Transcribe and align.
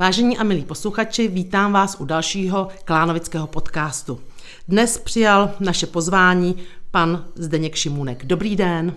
Vážení 0.00 0.38
a 0.38 0.44
milí 0.44 0.64
posluchači, 0.64 1.28
vítám 1.28 1.72
vás 1.72 1.96
u 1.98 2.04
dalšího 2.04 2.68
klánovického 2.84 3.46
podcastu. 3.46 4.20
Dnes 4.68 4.98
přijal 4.98 5.50
naše 5.60 5.86
pozvání 5.86 6.56
pan 6.90 7.24
Zdeněk 7.34 7.74
Šimunek. 7.74 8.24
Dobrý 8.24 8.56
den. 8.56 8.94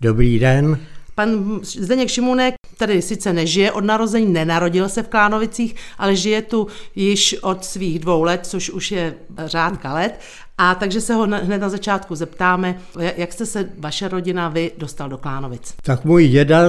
Dobrý 0.00 0.38
den. 0.38 0.78
Pan 1.14 1.60
Zdeněk 1.62 2.08
Šimunek 2.08 2.54
tady 2.76 3.02
sice 3.02 3.32
nežije 3.32 3.72
od 3.72 3.84
narození, 3.84 4.32
nenarodil 4.32 4.88
se 4.88 5.02
v 5.02 5.08
Klánovicích, 5.08 5.76
ale 5.98 6.16
žije 6.16 6.42
tu 6.42 6.66
již 6.94 7.36
od 7.42 7.64
svých 7.64 7.98
dvou 7.98 8.22
let, 8.22 8.46
což 8.46 8.70
už 8.70 8.92
je 8.92 9.14
řádka 9.44 9.94
let. 9.94 10.20
A 10.58 10.74
takže 10.74 11.00
se 11.00 11.14
ho 11.14 11.22
hned 11.22 11.58
na 11.58 11.68
začátku 11.68 12.14
zeptáme, 12.14 12.78
jak 13.16 13.32
jste 13.32 13.46
se 13.46 13.70
vaše 13.78 14.08
rodina, 14.08 14.48
vy, 14.48 14.72
dostal 14.78 15.08
do 15.08 15.18
Klánovic? 15.18 15.74
Tak 15.82 16.04
můj 16.04 16.28
děda 16.28 16.62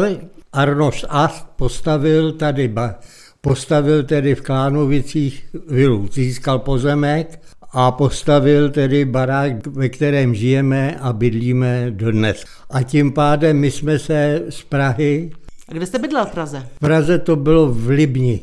Arnoš 0.53 1.05
Ast 1.09 1.47
postavil 1.55 2.31
tady, 2.31 2.67
postavil 3.41 4.03
tedy 4.03 4.35
v 4.35 4.41
Klánovicích 4.41 5.45
vilu, 5.67 6.09
získal 6.11 6.59
pozemek 6.59 7.41
a 7.71 7.91
postavil 7.91 8.69
tedy 8.69 9.05
barák, 9.05 9.67
ve 9.67 9.89
kterém 9.89 10.35
žijeme 10.35 10.95
a 10.99 11.13
bydlíme 11.13 11.91
dodnes. 11.91 12.45
A 12.69 12.83
tím 12.83 13.11
pádem 13.11 13.57
my 13.57 13.71
jsme 13.71 13.99
se 13.99 14.43
z 14.49 14.63
Prahy... 14.63 15.31
A 15.67 15.73
kde 15.73 15.85
jste 15.85 15.99
bydlel 15.99 16.25
v 16.25 16.31
Praze? 16.31 16.67
V 16.75 16.79
Praze 16.79 17.19
to 17.19 17.35
bylo 17.35 17.67
v 17.67 17.89
Libni. 17.89 18.41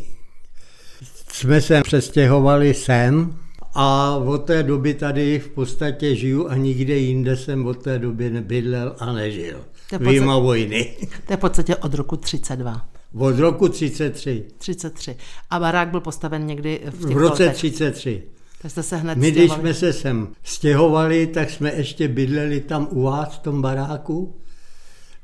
Jsme 1.32 1.60
se 1.60 1.82
přestěhovali 1.82 2.74
sem 2.74 3.34
a 3.74 4.16
od 4.16 4.38
té 4.38 4.62
doby 4.62 4.94
tady 4.94 5.38
v 5.38 5.48
podstatě 5.48 6.16
žiju 6.16 6.48
a 6.48 6.56
nikde 6.56 6.96
jinde 6.96 7.36
jsem 7.36 7.66
od 7.66 7.82
té 7.82 7.98
doby 7.98 8.30
nebydlel 8.30 8.96
a 8.98 9.12
nežil. 9.12 9.60
Výjima 10.00 10.38
vojny. 10.38 10.96
To 11.26 11.32
je 11.32 11.36
v 11.36 11.40
podstatě 11.40 11.76
od 11.76 11.94
roku 11.94 12.16
32. 12.16 12.88
Od 13.14 13.38
roku 13.38 13.68
33. 13.68 14.44
33. 14.58 15.16
A 15.50 15.60
barák 15.60 15.88
byl 15.88 16.00
postaven 16.00 16.46
někdy 16.46 16.80
v 16.90 17.06
těch 17.06 17.16
V 17.16 17.18
roce 17.18 17.42
letech. 17.42 17.56
33. 17.56 18.22
Tak 18.62 18.70
jste 18.70 18.82
se 18.82 18.96
hned 18.96 19.18
My, 19.18 19.30
když 19.30 19.44
stěhovali. 19.44 19.60
jsme 19.60 19.74
se 19.74 19.92
sem 19.92 20.28
stěhovali, 20.42 21.26
tak 21.26 21.50
jsme 21.50 21.72
ještě 21.72 22.08
bydleli 22.08 22.60
tam 22.60 22.88
u 22.90 23.02
vás 23.02 23.34
v 23.34 23.38
tom 23.38 23.62
baráku, 23.62 24.34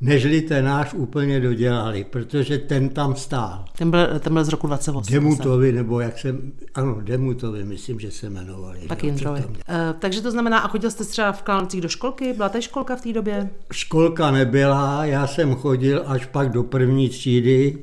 nežli 0.01 0.41
ten 0.41 0.65
náš 0.65 0.95
úplně 0.95 1.41
dodělali, 1.41 2.05
protože 2.05 2.59
ten 2.59 2.89
tam 2.89 3.17
stál. 3.17 3.65
Ten 3.79 3.91
byl, 3.91 4.07
ten 4.21 4.33
byl 4.33 4.45
z 4.45 4.49
roku 4.49 4.67
28. 4.67 5.13
Demutovi, 5.13 5.73
nebo 5.73 6.01
jak 6.01 6.19
se, 6.19 6.37
ano, 6.75 7.01
Demutovi, 7.01 7.65
myslím, 7.65 8.01
že 8.01 8.11
se 8.11 8.27
jmenovali. 8.27 8.81
Tak 8.89 9.05
Jindrovi. 9.05 9.41
Uh, 9.41 9.55
takže 9.99 10.21
to 10.21 10.31
znamená, 10.31 10.59
a 10.59 10.69
chodil 10.69 10.91
jste 10.91 11.05
třeba 11.05 11.33
v 11.33 11.43
Klánovicích 11.43 11.81
do 11.81 11.89
školky? 11.89 12.33
Byla 12.33 12.49
to 12.49 12.61
školka 12.61 12.97
v 12.97 13.01
té 13.01 13.13
době? 13.13 13.51
Školka 13.73 14.31
nebyla, 14.31 15.05
já 15.05 15.27
jsem 15.27 15.55
chodil 15.55 16.03
až 16.07 16.27
pak 16.27 16.53
do 16.53 16.63
první 16.63 17.09
třídy 17.09 17.79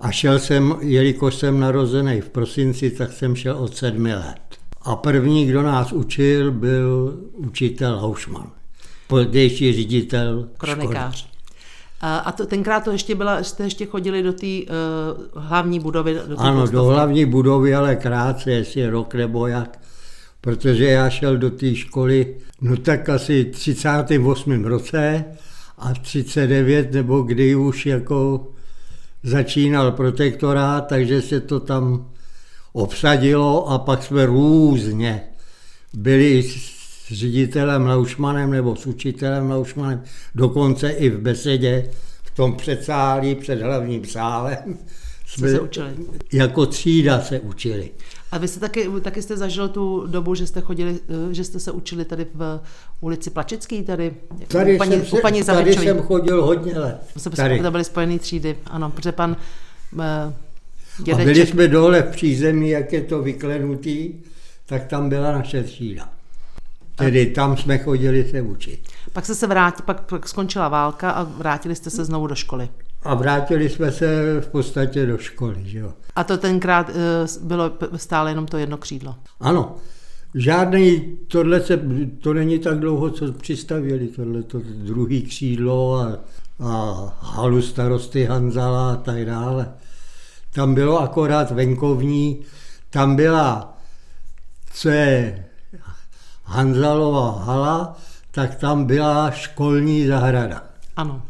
a 0.00 0.10
šel 0.10 0.38
jsem, 0.38 0.74
jelikož 0.80 1.34
jsem 1.34 1.60
narozený 1.60 2.20
v 2.20 2.28
prosinci, 2.28 2.90
tak 2.90 3.12
jsem 3.12 3.36
šel 3.36 3.56
od 3.56 3.76
sedmi 3.76 4.14
let. 4.14 4.38
A 4.82 4.96
první, 4.96 5.46
kdo 5.46 5.62
nás 5.62 5.92
učil, 5.92 6.52
byl 6.52 7.18
učitel 7.32 7.98
Haušman, 7.98 8.50
pozdější 9.06 9.72
ředitel 9.72 10.48
Kronikář. 10.58 11.18
školy. 11.18 11.36
A, 12.00 12.32
to, 12.32 12.46
tenkrát 12.46 12.84
to 12.84 12.90
ještě 12.92 13.14
byla, 13.14 13.42
jste 13.42 13.64
ještě 13.64 13.86
chodili 13.86 14.22
do 14.22 14.32
té 14.32 14.46
uh, 14.46 15.42
hlavní 15.42 15.80
budovy? 15.80 16.14
Do 16.14 16.40
Ano, 16.40 16.56
do 16.56 16.62
poustovky. 16.62 16.94
hlavní 16.94 17.24
budovy, 17.24 17.74
ale 17.74 17.96
krátce, 17.96 18.50
jestli 18.50 18.86
rok 18.88 19.14
nebo 19.14 19.46
jak. 19.46 19.78
Protože 20.40 20.84
já 20.84 21.10
šel 21.10 21.36
do 21.36 21.50
té 21.50 21.74
školy, 21.74 22.36
no 22.60 22.76
tak 22.76 23.08
asi 23.08 23.44
38. 23.44 24.64
roce 24.64 25.24
a 25.78 25.92
39, 25.94 26.92
nebo 26.92 27.22
kdy 27.22 27.54
už 27.54 27.86
jako 27.86 28.46
začínal 29.22 29.92
protektorát, 29.92 30.86
takže 30.86 31.22
se 31.22 31.40
to 31.40 31.60
tam 31.60 32.10
obsadilo 32.72 33.68
a 33.70 33.78
pak 33.78 34.02
jsme 34.02 34.26
různě 34.26 35.22
byli 35.94 36.42
s 37.08 37.12
ředitelem 37.12 37.86
Laušmanem 37.86 38.50
nebo 38.50 38.76
s 38.76 38.86
učitelem 38.86 39.50
Laušmanem, 39.50 40.02
dokonce 40.34 40.90
i 40.90 41.10
v 41.10 41.18
besedě 41.18 41.90
v 42.22 42.30
tom 42.36 42.56
předsálí 42.56 43.34
před 43.34 43.62
hlavním 43.62 44.04
sálem. 44.04 44.78
Jste 45.26 45.50
se 45.50 45.60
učili. 45.60 45.90
Jako 46.32 46.66
třída 46.66 47.20
se 47.20 47.40
učili. 47.40 47.90
A 48.32 48.38
vy 48.38 48.48
jste 48.48 48.60
taky, 48.60 48.88
taky 49.02 49.22
jste 49.22 49.36
zažil 49.36 49.68
tu 49.68 50.06
dobu, 50.06 50.34
že 50.34 50.46
jste 50.46 50.60
chodili, 50.60 50.98
že 51.30 51.44
jste 51.44 51.60
se 51.60 51.72
učili 51.72 52.04
tady 52.04 52.26
v 52.34 52.60
ulici 53.00 53.30
Plačický, 53.30 53.82
tady, 53.82 54.14
Tady, 54.48 54.74
u 54.74 54.78
paní, 54.78 54.92
jsem, 54.92 55.18
u 55.18 55.22
paní 55.22 55.44
tady 55.44 55.74
jsem 55.74 56.02
chodil 56.02 56.44
hodně 56.44 56.78
let. 56.78 57.00
Tady. 57.36 57.60
to 57.60 57.70
byly 57.70 57.84
spojené 57.84 58.18
třídy, 58.18 58.58
ano, 58.66 58.90
protože 58.90 59.12
pan 59.12 59.36
uh, 59.92 60.00
A 60.02 60.32
dědeček, 61.02 61.24
byli 61.26 61.46
jsme 61.46 61.68
dole 61.68 62.02
v 62.02 62.10
přízemí, 62.10 62.68
jak 62.68 62.92
je 62.92 63.00
to 63.00 63.22
vyklenutý, 63.22 64.14
tak 64.66 64.86
tam 64.86 65.08
byla 65.08 65.32
naše 65.32 65.62
třída. 65.62 66.15
Tedy 66.96 67.26
tam 67.26 67.56
jsme 67.56 67.78
chodili 67.78 68.28
se 68.30 68.42
učit. 68.42 68.80
pak 69.12 69.24
jste 69.24 69.34
se 69.34 69.46
vrátili, 69.46 69.86
pak, 69.86 70.00
pak 70.00 70.28
skončila 70.28 70.68
válka 70.68 71.10
a 71.10 71.22
vrátili 71.22 71.74
jste 71.74 71.90
se 71.90 72.04
znovu 72.04 72.26
do 72.26 72.34
školy. 72.34 72.68
A 73.02 73.14
vrátili 73.14 73.68
jsme 73.68 73.92
se 73.92 74.40
v 74.40 74.48
podstatě 74.48 75.06
do 75.06 75.18
školy. 75.18 75.56
Že 75.64 75.78
jo. 75.78 75.92
A 76.16 76.24
to 76.24 76.38
tenkrát 76.38 76.88
uh, 76.88 76.94
bylo 77.46 77.72
stále 77.96 78.30
jenom 78.30 78.46
to 78.46 78.58
jedno 78.58 78.76
křídlo. 78.76 79.16
Ano, 79.40 79.76
žádný, 80.34 81.16
tohle 81.28 81.60
se, 81.60 81.80
to 82.20 82.34
není 82.34 82.58
tak 82.58 82.78
dlouho, 82.78 83.10
co 83.10 83.32
přistavěli, 83.32 84.08
tohle 84.08 84.42
to 84.42 84.60
druhý 84.64 85.22
křídlo 85.22 85.94
a, 85.94 86.18
a 86.60 86.94
halu 87.20 87.62
starosty 87.62 88.24
Hanzala 88.24 88.92
a 88.92 88.96
tak 88.96 89.24
dále. 89.24 89.72
Tam 90.52 90.74
bylo 90.74 91.00
akorát 91.00 91.50
venkovní, 91.50 92.44
tam 92.90 93.16
byla, 93.16 93.78
co 94.72 94.88
je 94.88 95.45
Hanzalova 96.46 97.42
hala, 97.44 97.96
tak 98.30 98.54
tam 98.54 98.84
byla 98.84 99.30
školní 99.30 100.06
zahrada. 100.06 100.62
Ano. 100.96 101.22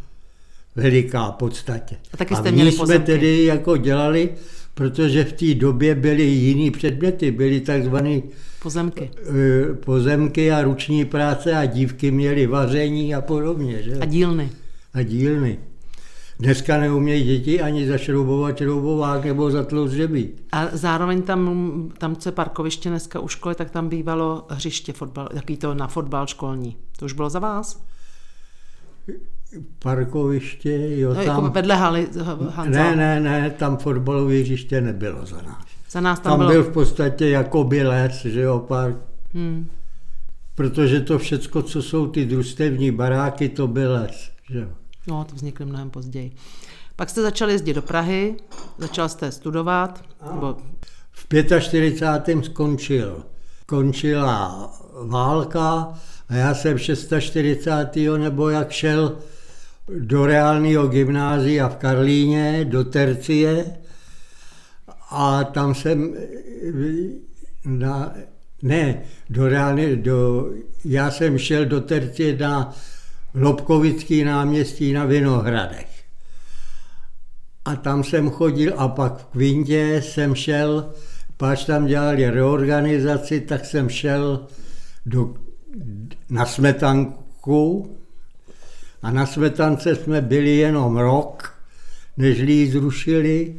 Veliká 0.77 1.31
v 1.31 1.35
podstatě. 1.35 1.97
A 2.15 2.17
taky 2.17 2.35
a 2.35 2.37
jste 2.37 2.51
ní 2.51 2.55
měli 2.55 2.73
jsme 2.73 2.79
pozemky. 2.79 3.07
tedy 3.13 3.45
jako 3.45 3.77
dělali, 3.77 4.31
protože 4.75 5.25
v 5.25 5.33
té 5.33 5.55
době 5.55 5.95
byly 5.95 6.23
jiný 6.23 6.71
předměty, 6.71 7.31
byly 7.31 7.61
takzvané 7.61 8.21
Pozemky. 8.63 9.11
eh, 9.29 9.75
pozemky 9.75 10.53
a 10.53 10.63
ruční 10.63 11.05
práce 11.05 11.53
a 11.57 11.65
dívky 11.65 12.11
měly 12.11 12.47
vaření 12.47 13.15
a 13.15 13.21
podobně. 13.21 13.83
Že? 13.83 13.93
A 14.01 14.05
dílny. 14.05 14.51
a 14.95 15.03
dílny. 15.03 15.59
Dneska 16.39 16.79
neumějí 16.79 17.25
děti 17.25 17.61
ani 17.61 17.87
zašroubovat 17.87 18.59
šroubovák 18.59 19.25
nebo 19.25 19.51
zatlout 19.51 19.91
řebí. 19.91 20.29
A 20.53 20.67
zároveň 20.73 21.23
tam, 21.23 21.91
tam, 21.99 22.17
co 22.17 22.29
je 22.29 22.33
parkoviště 22.33 22.89
dneska 22.89 23.21
u 23.21 23.29
školy, 23.29 23.55
tak 23.55 23.71
tam 23.71 23.89
bývalo 23.89 24.47
hřiště 24.51 24.93
fotbal, 24.93 25.29
takový 25.35 25.57
to 25.57 25.75
na 25.75 25.87
fotbal 25.87 26.27
školní. 26.27 26.77
To 26.99 27.05
už 27.05 27.13
bylo 27.13 27.31
za 27.31 27.39
vás? 27.39 27.83
Parkoviště, 29.79 31.01
jo, 31.01 31.15
No, 31.15 31.23
jako 31.23 31.41
tam... 31.41 31.53
vedle 31.53 31.75
haly 31.75 32.09
Hanza. 32.51 32.71
Ne, 32.71 32.97
ne, 32.97 33.21
ne, 33.21 33.51
tam 33.51 33.77
fotbalové 33.77 34.35
hřiště 34.41 34.81
nebylo 34.81 35.27
za 35.27 35.37
nás. 35.43 35.65
Za 35.91 36.01
nás 36.01 36.21
tam, 36.21 36.31
Tam 36.31 36.39
bylo. 36.39 36.51
byl 36.51 36.63
v 36.65 36.73
podstatě 36.73 37.29
jakoby 37.29 37.83
les, 37.83 38.25
že 38.25 38.41
jo, 38.41 38.59
park. 38.69 38.97
Hmm. 39.35 39.69
Protože 40.55 41.01
to 41.01 41.19
všecko, 41.19 41.63
co 41.63 41.83
jsou 41.83 42.07
ty 42.07 42.25
družstevní 42.25 42.91
baráky, 42.91 43.49
to 43.49 43.69
byl 43.69 43.93
les. 43.93 44.31
Že 44.51 44.59
jo. 44.59 44.69
No, 45.07 45.25
to 45.25 45.35
vznikly 45.35 45.67
mnohem 45.67 45.91
později. 45.91 46.33
Pak 46.97 47.11
jste 47.11 47.23
začali 47.23 47.53
jezdit 47.53 47.75
do 47.75 47.83
Prahy, 47.83 48.37
začal 48.79 49.09
jste 49.09 49.33
studovat, 49.33 50.05
nebo 50.33 50.57
V 51.13 51.61
45. 51.61 52.45
skončil. 52.45 53.25
Končila 53.67 54.71
válka 55.03 55.95
a 56.29 56.35
já 56.35 56.55
jsem 56.55 56.79
46. 56.79 57.89
nebo 58.19 58.49
jak 58.49 58.71
šel 58.71 59.19
do 59.99 60.27
reálného 60.27 60.89
gymnázia 60.89 61.69
v 61.69 61.77
Karlíně, 61.77 62.65
do 62.65 62.85
tercie 62.85 63.77
a 65.11 65.45
tam 65.45 65.75
jsem 65.75 66.15
na, 67.65 68.13
ne, 68.63 69.03
do 69.31 69.49
reálně, 69.49 69.97
do, 69.97 70.51
já 70.85 71.11
jsem 71.11 71.39
šel 71.39 71.67
do 71.67 71.81
tercie 71.81 72.37
na 72.37 72.75
Lobkovický 73.39 74.25
náměstí 74.25 74.93
na 74.93 75.05
Vinohradech. 75.05 76.05
A 77.65 77.77
tam 77.77 78.05
jsem 78.05 78.31
chodil 78.31 78.73
a 78.77 78.89
pak 78.89 79.19
v 79.19 79.25
Kvintě 79.25 80.03
jsem 80.05 80.35
šel, 80.35 80.93
páč 81.37 81.65
tam 81.65 81.87
dělali 81.87 82.31
reorganizaci, 82.31 83.41
tak 83.41 83.65
jsem 83.65 83.89
šel 83.89 84.47
do, 85.07 85.35
na 86.31 86.47
smetanku 86.47 87.97
a 89.03 89.11
na 89.11 89.27
smetance 89.27 89.97
jsme 89.97 90.21
byli 90.21 90.57
jenom 90.57 90.97
rok, 90.97 91.55
než 92.17 92.39
ji 92.39 92.71
zrušili. 92.71 93.57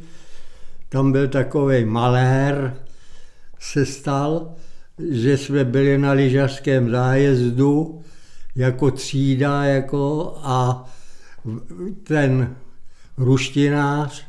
Tam 0.88 1.12
byl 1.12 1.28
takový 1.28 1.84
malér, 1.84 2.76
se 3.58 3.86
stal, 3.86 4.54
že 5.10 5.36
jsme 5.36 5.64
byli 5.64 5.98
na 5.98 6.12
lyžařském 6.12 6.90
zájezdu 6.90 8.02
jako 8.56 8.90
třída 8.90 9.64
jako 9.64 10.34
a 10.42 10.88
ten 12.02 12.56
ruštinář 13.16 14.26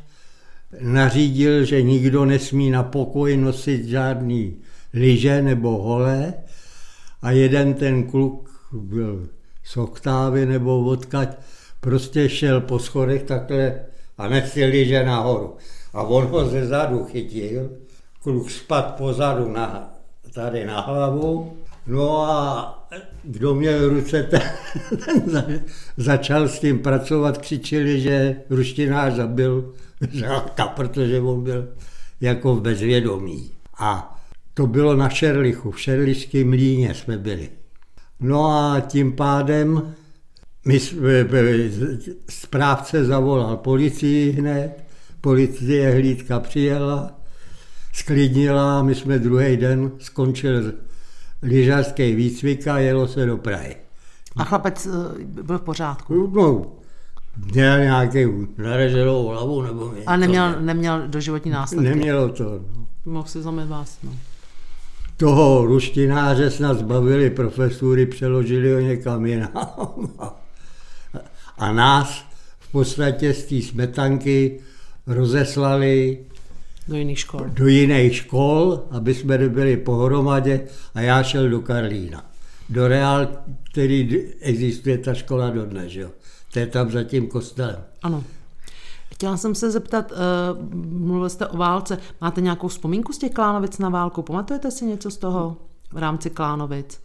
nařídil, 0.80 1.64
že 1.64 1.82
nikdo 1.82 2.24
nesmí 2.24 2.70
na 2.70 2.82
pokoj 2.82 3.36
nosit 3.36 3.84
žádný 3.84 4.56
lyže 4.94 5.42
nebo 5.42 5.82
hole 5.82 6.34
a 7.22 7.30
jeden 7.30 7.74
ten 7.74 8.02
kluk 8.02 8.50
byl 8.72 9.28
z 9.64 9.76
oktávy 9.76 10.46
nebo 10.46 10.84
odkaď, 10.84 11.38
prostě 11.80 12.28
šel 12.28 12.60
po 12.60 12.78
schodech 12.78 13.22
takhle 13.22 13.80
a 14.18 14.28
nesil 14.28 14.68
lyže 14.68 15.04
nahoru. 15.04 15.56
A 15.92 16.02
on 16.02 16.24
ho 16.24 16.48
ze 16.48 16.66
zadu 16.66 17.04
chytil, 17.04 17.70
kluk 18.22 18.50
spad 18.50 18.94
pozadu 18.96 19.52
na, 19.52 19.94
tady 20.34 20.66
na 20.66 20.80
hlavu, 20.80 21.56
no 21.86 22.20
a 22.20 22.88
kdo 23.22 23.54
měl 23.54 23.88
ruce, 23.88 24.22
ten, 24.30 24.42
ten 25.04 25.62
začal 25.96 26.48
s 26.48 26.60
tím 26.60 26.78
pracovat, 26.78 27.38
křičili, 27.38 28.00
že 28.00 28.36
ruštinář 28.50 29.14
zabil 29.14 29.74
žáka, 30.10 30.66
protože 30.66 31.20
on 31.20 31.44
byl 31.44 31.68
jako 32.20 32.56
v 32.56 32.60
bezvědomí. 32.60 33.50
A 33.78 34.20
to 34.54 34.66
bylo 34.66 34.96
na 34.96 35.08
Šerlichu, 35.08 35.70
v 35.70 35.80
Šerlišském 35.80 36.48
mlíně 36.48 36.94
jsme 36.94 37.18
byli. 37.18 37.48
No 38.20 38.46
a 38.46 38.80
tím 38.80 39.12
pádem 39.12 39.94
my, 40.64 40.80
správce 42.28 43.04
zavolal 43.04 43.56
policii 43.56 44.32
hned, 44.32 44.84
policie 45.20 45.90
hlídka 45.90 46.40
přijela, 46.40 47.20
sklidnila, 47.92 48.82
my 48.82 48.94
jsme 48.94 49.18
druhý 49.18 49.56
den 49.56 49.92
skončili 49.98 50.72
lyžařský 51.42 52.14
výcvik 52.14 52.66
a 52.66 52.78
jelo 52.78 53.08
se 53.08 53.26
do 53.26 53.36
Prahy. 53.36 53.76
A 54.36 54.44
chlapec 54.44 54.86
eh, 54.86 55.24
byl 55.24 55.58
v 55.58 55.62
pořádku? 55.62 56.32
No, 56.34 56.66
měl 57.52 57.78
nějaký 57.80 58.26
nareženou 58.58 59.26
hlavu 59.26 59.62
nebo 59.62 59.92
něco. 59.92 60.10
A 60.10 60.16
neměl, 60.16 60.60
neměl 60.60 61.08
doživotní 61.08 61.50
následky? 61.50 61.88
Nemělo 61.88 62.28
to. 62.28 62.44
No. 62.44 62.86
Mohl 63.04 63.28
si 63.28 63.42
zamít 63.42 63.68
vás, 63.68 63.98
no. 64.02 64.10
Toho 65.16 65.66
ruštináře 65.66 66.50
snad 66.50 66.78
zbavili 66.78 67.30
profesury, 67.30 68.06
přeložili 68.06 68.72
ho 68.72 68.80
někam 68.80 69.26
jinam. 69.26 69.50
A 71.58 71.72
nás 71.72 72.24
v 72.58 72.72
podstatě 72.72 73.34
z 73.34 73.44
té 73.44 73.62
smetanky 73.62 74.60
rozeslali 75.06 76.18
do 76.90 76.96
jiných 76.96 77.18
škol. 77.18 77.40
Do 77.48 77.66
jiných 77.66 78.16
škol, 78.16 78.82
aby 78.90 79.14
jsme 79.14 79.38
byli 79.38 79.76
pohromadě 79.76 80.66
a 80.94 81.00
já 81.00 81.22
šel 81.22 81.48
do 81.48 81.60
Karlína. 81.60 82.24
Do 82.68 82.88
Real, 82.88 83.28
který 83.72 84.28
existuje 84.40 84.98
ta 84.98 85.14
škola 85.14 85.50
dodnes, 85.50 85.92
jo. 85.94 86.08
To 86.52 86.58
je 86.58 86.66
tam 86.66 86.90
za 86.90 87.04
tím 87.04 87.26
kostelem. 87.26 87.84
Ano. 88.02 88.24
Chtěla 89.12 89.36
jsem 89.36 89.54
se 89.54 89.70
zeptat, 89.70 90.12
uh, 90.12 90.18
mluvil 90.84 91.28
jste 91.28 91.46
o 91.46 91.56
válce, 91.56 91.98
máte 92.20 92.40
nějakou 92.40 92.68
vzpomínku 92.68 93.12
z 93.12 93.18
těch 93.18 93.32
Klánovic 93.32 93.78
na 93.78 93.88
válku? 93.88 94.22
Pamatujete 94.22 94.70
si 94.70 94.84
něco 94.84 95.10
z 95.10 95.16
toho 95.16 95.56
v 95.92 95.98
rámci 95.98 96.30
Klánovic? 96.30 97.00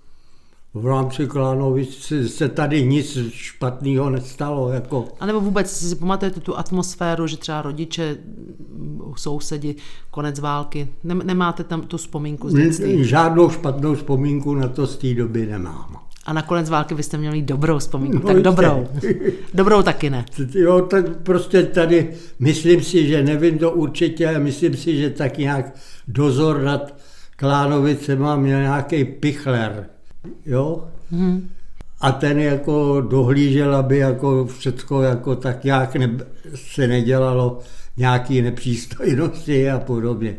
V 0.75 0.87
rámci 0.87 1.27
Klánovic 1.27 2.13
se 2.27 2.49
tady 2.49 2.85
nic 2.85 3.17
špatného 3.29 4.09
nestalo. 4.09 4.69
Jako. 4.69 5.05
A 5.19 5.25
nebo 5.25 5.41
vůbec 5.41 5.71
si 5.71 5.95
pamatujete 5.95 6.39
tu 6.39 6.57
atmosféru, 6.57 7.27
že 7.27 7.37
třeba 7.37 7.61
rodiče, 7.61 8.17
sousedi, 9.15 9.75
konec 10.11 10.39
války, 10.39 10.87
nemáte 11.03 11.63
tam 11.63 11.81
tu 11.81 11.97
vzpomínku 11.97 12.49
z 12.49 12.53
dětství? 12.53 13.05
Žádnou 13.05 13.49
špatnou 13.49 13.95
vzpomínku 13.95 14.55
na 14.55 14.67
to 14.67 14.87
z 14.87 14.97
té 14.97 15.13
doby 15.13 15.45
nemám. 15.45 15.97
A 16.25 16.33
na 16.33 16.41
konec 16.41 16.69
války 16.69 16.95
byste 16.95 17.17
měli 17.17 17.41
dobrou 17.41 17.77
vzpomínku, 17.77 18.17
no 18.17 18.33
tak 18.33 18.41
dobrou. 18.41 18.87
dobrou 19.53 19.81
taky 19.81 20.09
ne. 20.09 20.25
Jo, 20.53 20.81
tak 20.81 21.05
prostě 21.17 21.63
tady, 21.63 22.13
myslím 22.39 22.83
si, 22.83 23.07
že 23.07 23.23
nevím 23.23 23.57
to 23.57 23.71
určitě, 23.71 24.39
myslím 24.39 24.77
si, 24.77 24.97
že 24.97 25.09
tak 25.09 25.37
nějak 25.37 25.75
dozor 26.07 26.61
nad 26.61 26.95
Klánovicema 27.35 28.35
měl 28.35 28.59
nějaký 28.61 29.05
pichler, 29.05 29.89
jo. 30.45 30.87
Hmm. 31.11 31.49
A 32.01 32.11
ten 32.11 32.39
jako 32.39 33.01
dohlížel, 33.01 33.75
aby 33.75 33.97
jako 33.97 34.45
všecko 34.45 35.01
jako 35.01 35.35
tak 35.35 35.63
nějak 35.63 35.95
ne, 35.95 36.17
se 36.55 36.87
nedělalo 36.87 37.59
nějaký 37.97 38.41
nepřístojnosti 38.41 39.69
a 39.69 39.79
podobně. 39.79 40.37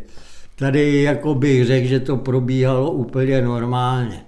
Tady 0.56 1.02
jako 1.02 1.34
bych 1.34 1.66
řekl, 1.66 1.86
že 1.88 2.00
to 2.00 2.16
probíhalo 2.16 2.90
úplně 2.90 3.42
normálně. 3.42 4.25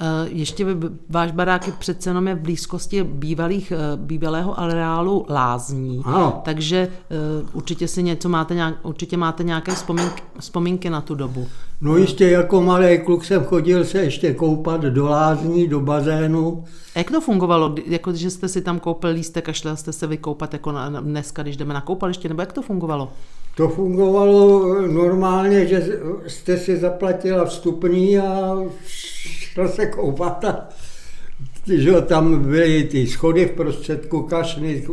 Eh, 0.00 0.28
ještě 0.28 0.66
váš 1.08 1.32
barák 1.32 1.66
je 1.66 1.72
přece 1.72 2.10
jenom 2.10 2.28
je 2.28 2.34
v 2.34 2.40
blízkosti 2.40 3.02
bývalých, 3.02 3.72
eh, 3.72 3.96
bývalého 3.96 4.60
areálu 4.60 5.26
Lázní, 5.28 6.02
ano. 6.04 6.40
takže 6.44 6.88
uh, 7.42 7.48
určitě 7.52 7.88
si 7.88 8.02
něco 8.02 8.28
máte, 8.28 8.54
nějak, 8.54 8.74
určitě 8.82 9.16
máte 9.16 9.44
nějaké 9.44 9.72
vzpomínky, 9.72 10.22
vzpomínky 10.40 10.90
na 10.90 11.00
tu 11.00 11.14
dobu. 11.14 11.46
No 11.80 11.96
jistě 11.96 12.28
jako 12.30 12.62
malý 12.62 12.98
kluk 12.98 13.24
jsem 13.24 13.44
chodil 13.44 13.84
se 13.84 13.98
ještě 13.98 14.34
koupat 14.34 14.80
do 14.80 15.06
Lázní, 15.06 15.68
do 15.68 15.80
bazénu. 15.80 16.64
A 16.94 16.98
jak 16.98 17.10
to 17.10 17.20
fungovalo, 17.20 17.74
jako 17.86 18.12
že 18.12 18.30
jste 18.30 18.48
si 18.48 18.62
tam 18.62 18.80
koupil 18.80 19.10
lístek 19.10 19.48
a 19.48 19.52
šli 19.52 19.76
jste 19.76 19.92
se 19.92 20.06
vykoupat 20.06 20.52
jako 20.52 20.72
na, 20.72 21.00
dneska, 21.00 21.42
když 21.42 21.56
jdeme 21.56 21.74
na 21.74 21.80
koupaliště, 21.80 22.28
nebo 22.28 22.42
jak 22.42 22.52
to 22.52 22.62
fungovalo? 22.62 23.12
To 23.56 23.68
fungovalo 23.68 24.64
normálně, 24.86 25.66
že 25.66 26.00
jste 26.26 26.58
si 26.58 26.76
zaplatila 26.76 27.44
vstupní 27.44 28.18
a 28.18 28.56
šel 29.58 29.68
se 29.68 29.86
koupat 29.86 30.44
a 30.44 30.68
že 31.66 31.92
tam 32.00 32.42
byly 32.42 32.84
ty 32.84 33.06
schody 33.06 33.46
v 33.46 33.50
prostředku 33.50 34.22
kašny 34.22 34.84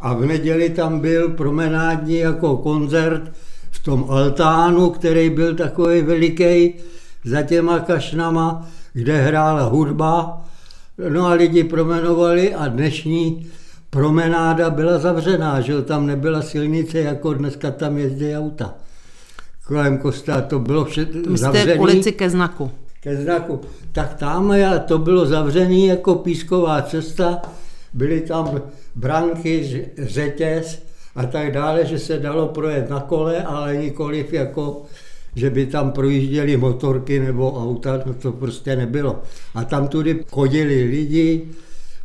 a 0.00 0.14
v 0.14 0.26
neděli 0.26 0.70
tam 0.70 1.00
byl 1.00 1.28
promenádní 1.28 2.16
jako 2.18 2.56
koncert 2.56 3.32
v 3.70 3.78
tom 3.84 4.06
altánu, 4.08 4.90
který 4.90 5.30
byl 5.30 5.54
takový 5.54 6.02
veliký 6.02 6.74
za 7.24 7.42
těma 7.42 7.78
kašnama, 7.78 8.68
kde 8.92 9.20
hrála 9.22 9.62
hudba. 9.64 10.44
No 11.10 11.26
a 11.26 11.32
lidi 11.32 11.64
promenovali 11.64 12.54
a 12.54 12.68
dnešní 12.68 13.46
promenáda 13.90 14.70
byla 14.70 14.98
zavřená, 14.98 15.60
že 15.60 15.82
tam 15.82 16.06
nebyla 16.06 16.42
silnice, 16.42 16.98
jako 16.98 17.34
dneska 17.34 17.70
tam 17.70 17.98
jezdí 17.98 18.36
auta. 18.36 18.74
Kolem 19.66 19.98
kostela 19.98 20.40
to 20.40 20.58
bylo 20.58 20.84
všechno 20.84 21.36
zavřené. 21.36 21.74
ulici 21.74 22.12
ke 22.12 22.30
znaku 22.30 22.70
ke 23.06 23.16
znaku. 23.16 23.60
Tak 23.92 24.14
tam 24.14 24.54
to 24.86 24.98
bylo 24.98 25.26
zavřené 25.26 25.86
jako 25.86 26.14
písková 26.14 26.82
cesta, 26.82 27.42
byly 27.94 28.20
tam 28.20 28.62
branky, 28.94 29.86
řetěz 29.98 30.82
a 31.14 31.26
tak 31.26 31.52
dále, 31.52 31.86
že 31.86 31.98
se 31.98 32.18
dalo 32.18 32.48
projet 32.48 32.90
na 32.90 33.00
kole, 33.00 33.42
ale 33.42 33.76
nikoliv 33.76 34.32
jako 34.32 34.82
že 35.36 35.50
by 35.50 35.66
tam 35.66 35.92
projížděly 35.92 36.56
motorky 36.56 37.20
nebo 37.20 37.62
auta, 37.62 38.02
no 38.06 38.14
to 38.14 38.32
prostě 38.32 38.76
nebylo. 38.76 39.22
A 39.54 39.64
tam 39.64 39.88
tudy 39.88 40.24
chodili 40.30 40.84
lidi, 40.84 41.48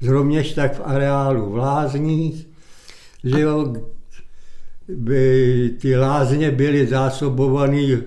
zrovněž 0.02 0.54
tak 0.54 0.76
v 0.76 0.82
areálu 0.84 1.52
v 1.52 1.58
Lázních, 1.58 2.48
že 3.24 3.40
jo, 3.40 3.74
by 4.88 5.70
ty 5.82 5.96
lázně 5.96 6.52
byly 6.52 6.88
zásobované 6.88 8.02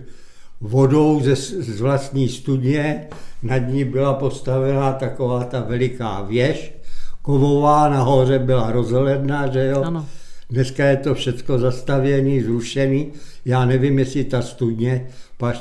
vodou 0.61 1.21
ze, 1.21 1.37
z 1.37 1.81
vlastní 1.81 2.29
studně, 2.29 3.09
nad 3.43 3.59
ní 3.59 3.85
byla 3.85 4.15
postavená 4.15 4.93
taková 4.93 5.45
ta 5.45 5.61
veliká 5.61 6.23
věž, 6.23 6.75
kovová, 7.23 7.89
nahoře 7.89 8.39
byla 8.39 8.73
rozhledna, 8.73 9.47
že 9.47 9.67
jo. 9.67 9.83
Ano. 9.83 10.07
Dneska 10.51 10.85
je 10.85 10.97
to 10.97 11.15
všechno 11.15 11.59
zastavěné, 11.59 12.43
zrušené. 12.43 13.05
Já 13.45 13.65
nevím, 13.65 13.99
jestli 13.99 14.25
ta 14.25 14.43
studně, 14.43 15.07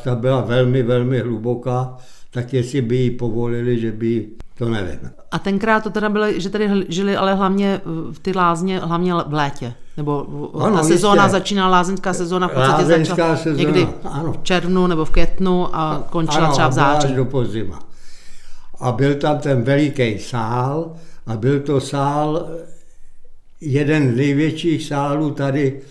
ta 0.03 0.15
byla 0.15 0.41
velmi, 0.41 0.83
velmi 0.83 1.19
hluboká, 1.19 1.97
tak 2.31 2.53
jestli 2.53 2.81
by 2.81 2.95
ji 2.95 3.11
povolili, 3.11 3.79
že 3.79 3.91
by 3.91 4.27
to 4.57 4.69
nevím. 4.69 4.99
A 5.31 5.39
tenkrát 5.39 5.83
to 5.83 5.89
teda 5.89 6.09
bylo, 6.09 6.39
že 6.39 6.49
tady 6.49 6.69
žili 6.89 7.17
ale 7.17 7.35
hlavně 7.35 7.81
v 8.11 8.19
ty 8.19 8.31
lázně, 8.35 8.79
hlavně 8.79 9.13
v 9.13 9.33
létě. 9.33 9.73
Nebo 9.97 10.25
ano, 10.61 10.77
ta 10.77 10.83
sezóna 10.83 11.23
jistě. 11.23 11.31
začínala, 11.31 11.71
lázeňská 11.71 12.13
sezóna 12.13 12.47
v 12.47 12.51
podstatě 12.51 12.85
začala 12.85 13.37
sezóna, 13.37 13.57
někdy 13.57 13.87
ano. 14.03 14.33
v 14.33 14.43
červnu 14.43 14.87
nebo 14.87 15.05
v 15.05 15.09
květnu 15.09 15.75
a 15.75 16.07
končila 16.09 16.45
ano, 16.45 16.53
třeba 16.53 16.67
v 16.67 16.73
září. 16.73 17.07
Až 17.07 17.13
do 17.13 17.25
podzima. 17.25 17.79
A 18.79 18.91
byl 18.91 19.15
tam 19.15 19.39
ten 19.39 19.61
veliký 19.61 20.19
sál 20.19 20.95
a 21.27 21.37
byl 21.37 21.59
to 21.59 21.81
sál, 21.81 22.47
jeden 23.61 24.13
z 24.13 24.17
největších 24.17 24.83
sálů 24.83 25.31
tady 25.31 25.81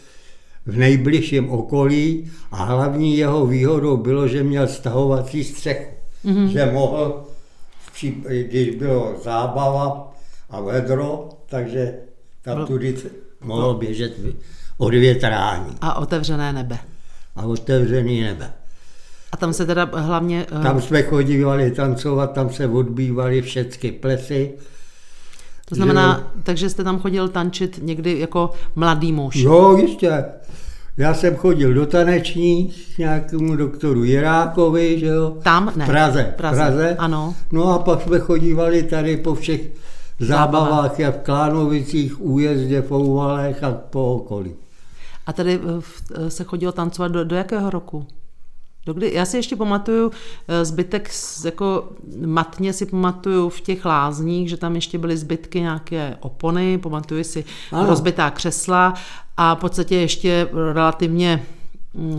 v 0.66 0.76
nejbližším 0.76 1.50
okolí 1.50 2.30
a 2.50 2.64
hlavní 2.64 3.16
jeho 3.16 3.46
výhodou 3.46 3.96
bylo, 3.96 4.28
že 4.28 4.42
měl 4.42 4.68
stahovací 4.68 5.44
střechu. 5.44 5.92
Mm-hmm. 6.24 6.46
Že 6.46 6.70
mohl, 6.72 7.24
když 8.28 8.76
bylo 8.76 9.14
zábava 9.24 10.12
a 10.50 10.60
vedro, 10.60 11.28
takže 11.46 11.94
tam 12.42 12.66
tudy 12.66 12.96
mohlo 13.44 13.74
běžet 13.74 14.12
odvětrání. 14.78 15.74
A 15.80 15.94
otevřené 15.94 16.52
nebe. 16.52 16.78
A 17.36 17.42
otevřený 17.42 18.22
nebe. 18.22 18.52
A 19.32 19.36
tam 19.36 19.52
se 19.52 19.66
teda 19.66 19.90
hlavně... 19.94 20.46
Uh... 20.52 20.62
Tam 20.62 20.80
jsme 20.80 21.02
chodívali 21.02 21.70
tancovat, 21.70 22.32
tam 22.32 22.50
se 22.50 22.66
odbývali 22.66 23.42
všechny 23.42 23.92
plesy. 23.92 24.52
To 25.68 25.74
znamená, 25.74 26.32
takže 26.42 26.70
jste 26.70 26.84
tam 26.84 26.98
chodil 26.98 27.28
tančit 27.28 27.80
někdy 27.82 28.18
jako 28.18 28.50
mladý 28.74 29.12
muž. 29.12 29.36
Jo, 29.36 29.76
jistě. 29.76 30.24
Já 30.96 31.14
jsem 31.14 31.36
chodil 31.36 31.74
do 31.74 31.86
taneční 31.86 32.72
k 32.94 32.98
nějakému 32.98 33.56
doktoru 33.56 34.04
Jirákovi, 34.04 34.98
že 35.00 35.06
jo? 35.06 35.36
Tam? 35.42 35.72
Ne. 35.76 35.84
V 35.84 35.88
Praze. 35.88 36.34
Praze. 36.36 36.56
Praze. 36.56 36.96
Ano. 36.98 37.34
No 37.52 37.68
a 37.68 37.78
pak 37.78 38.02
jsme 38.02 38.18
chodívali 38.18 38.82
tady 38.82 39.16
po 39.16 39.34
všech 39.34 39.60
zábavách, 40.24 40.98
jak 40.98 41.20
v 41.20 41.24
Klánovicích, 41.24 42.20
újezdě, 42.20 42.82
v 42.82 42.92
Ouvalech 42.92 43.64
a 43.64 43.70
po 43.72 44.14
okolí. 44.14 44.54
A 45.26 45.32
tady 45.32 45.54
eh, 45.54 45.82
eh, 46.14 46.30
se 46.30 46.44
chodilo 46.44 46.72
tancovat 46.72 47.12
do, 47.12 47.24
do 47.24 47.36
jakého 47.36 47.70
roku? 47.70 48.06
Do 48.86 48.94
kdy? 48.94 49.14
Já 49.14 49.24
si 49.24 49.36
ještě 49.36 49.56
pamatuju 49.56 50.10
eh, 50.48 50.64
zbytek, 50.64 51.10
jako 51.44 51.88
matně 52.26 52.72
si 52.72 52.86
pamatuju 52.86 53.48
v 53.48 53.60
těch 53.60 53.84
lázních, 53.84 54.48
že 54.48 54.56
tam 54.56 54.74
ještě 54.74 54.98
byly 54.98 55.16
zbytky 55.16 55.60
nějaké 55.60 56.16
opony, 56.20 56.78
pamatuju 56.78 57.24
si 57.24 57.44
Ano. 57.72 57.88
rozbitá 57.88 58.30
křesla 58.30 58.94
a 59.36 59.54
v 59.54 59.58
podstatě 59.58 59.96
ještě 59.96 60.48
relativně 60.72 61.46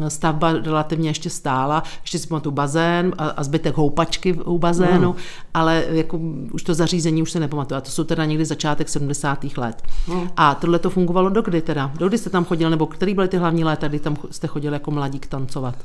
stavba 0.07 0.51
relativně 0.53 1.09
ještě 1.09 1.29
stála, 1.29 1.83
ještě 2.01 2.19
si 2.19 2.27
pamatuju 2.27 2.53
bazén 2.55 3.13
a, 3.17 3.27
a 3.27 3.43
zbytek 3.43 3.77
houpačky 3.77 4.33
u 4.33 4.57
bazénu, 4.57 5.01
No. 5.01 5.15
ale 5.53 5.83
jako 5.89 6.19
už 6.53 6.63
to 6.63 6.73
zařízení 6.73 7.21
už 7.21 7.31
se 7.31 7.39
nepamatuju. 7.39 7.77
A 7.77 7.81
to 7.81 7.89
jsou 7.91 8.03
teda 8.03 8.25
někdy 8.25 8.45
začátek 8.45 8.89
70. 8.89 9.57
let. 9.57 9.81
No. 10.07 10.27
A 10.37 10.55
tohle 10.55 10.79
to 10.79 10.89
fungovalo 10.89 11.29
do 11.29 11.41
kdy 11.41 11.61
teda? 11.61 11.91
Do 11.97 12.07
kdy 12.07 12.17
jste 12.17 12.29
tam 12.29 12.45
chodil, 12.45 12.69
nebo 12.69 12.85
který 12.87 13.13
byly 13.13 13.27
ty 13.27 13.37
hlavní 13.37 13.63
léta, 13.63 13.87
kdy 13.87 13.99
tam 13.99 14.15
jste 14.31 14.47
chodil 14.47 14.73
jako 14.73 14.91
mladík 14.91 15.27
tancovat? 15.27 15.75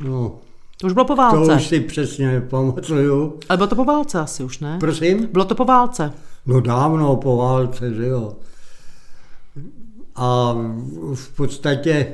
No, 0.00 0.32
To 0.80 0.86
už 0.86 0.92
bylo 0.92 1.04
po 1.04 1.12
to 1.12 1.16
válce. 1.16 1.54
už 1.54 1.66
si 1.66 1.80
přesně 1.80 2.26
nepamatuju. 2.32 3.38
Ale 3.48 3.56
bylo 3.56 3.66
to 3.68 3.76
po 3.76 3.84
válce 3.84 4.20
asi 4.20 4.44
už, 4.44 4.58
ne? 4.58 4.76
Prosím? 4.80 5.28
Bylo 5.32 5.44
to 5.44 5.54
po 5.54 5.64
válce. 5.64 6.12
No 6.46 6.60
dávno 6.60 7.16
po 7.16 7.36
válce, 7.36 7.94
že 7.94 8.06
jo. 8.06 8.32
A 10.16 10.54
v 11.14 11.36
podstatě 11.36 12.12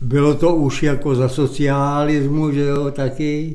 bylo 0.00 0.34
to 0.34 0.54
už 0.54 0.82
jako 0.82 1.14
za 1.14 1.28
socialismu, 1.28 2.50
že 2.52 2.60
jo, 2.60 2.90
taky, 2.90 3.54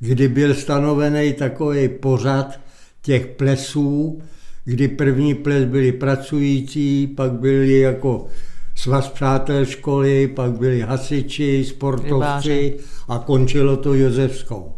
kdy 0.00 0.28
byl 0.28 0.54
stanovený 0.54 1.32
takový 1.32 1.88
pořad 1.88 2.60
těch 3.02 3.26
plesů, 3.26 4.22
kdy 4.64 4.88
první 4.88 5.34
ples 5.34 5.64
byli 5.64 5.92
pracující, 5.92 7.06
pak 7.06 7.32
byli 7.32 7.78
jako 7.80 8.26
svaz 8.74 9.08
přátel 9.08 9.64
školy, 9.64 10.28
pak 10.28 10.50
byli 10.50 10.80
hasiči, 10.80 11.64
sportovci 11.68 12.08
Rybáři. 12.14 12.76
a 13.08 13.18
končilo 13.18 13.76
to 13.76 13.94
Josefskou. 13.94 14.72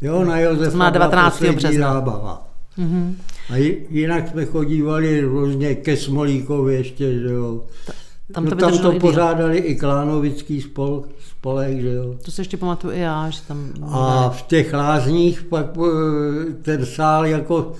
Jo, 0.00 0.24
na 0.24 0.38
Josefa 0.40 0.70
byla 0.70 0.90
19. 0.90 1.32
poslední 1.32 1.56
března. 1.56 1.92
zábava. 1.92 2.48
Mhm. 2.76 3.16
A 3.50 3.56
ji- 3.56 3.86
jinak 3.90 4.28
jsme 4.28 4.44
chodívali 4.44 5.20
různě 5.20 5.74
ke 5.74 5.96
Smolíkovi 5.96 6.74
ještě, 6.74 7.12
že 7.18 7.28
jo. 7.28 7.64
Tam 8.32 8.44
no, 8.44 8.50
to 8.50 8.56
tam 8.56 8.78
to 8.78 8.88
i 8.88 8.92
díl. 8.92 9.00
pořádali 9.00 9.58
i 9.58 9.76
Klánovický 9.76 10.60
spol, 10.60 11.04
spolek, 11.30 11.80
že 11.80 11.92
jo. 11.92 12.14
To 12.24 12.30
si 12.30 12.40
ještě 12.40 12.56
pamatuju 12.56 12.92
i 12.92 12.98
já, 13.00 13.30
že 13.30 13.40
tam... 13.48 13.72
A 13.82 14.30
v 14.30 14.42
těch 14.42 14.72
lázních 14.72 15.42
pak 15.42 15.66
eh, 15.76 16.52
ten 16.62 16.86
sál 16.86 17.26
jako, 17.26 17.72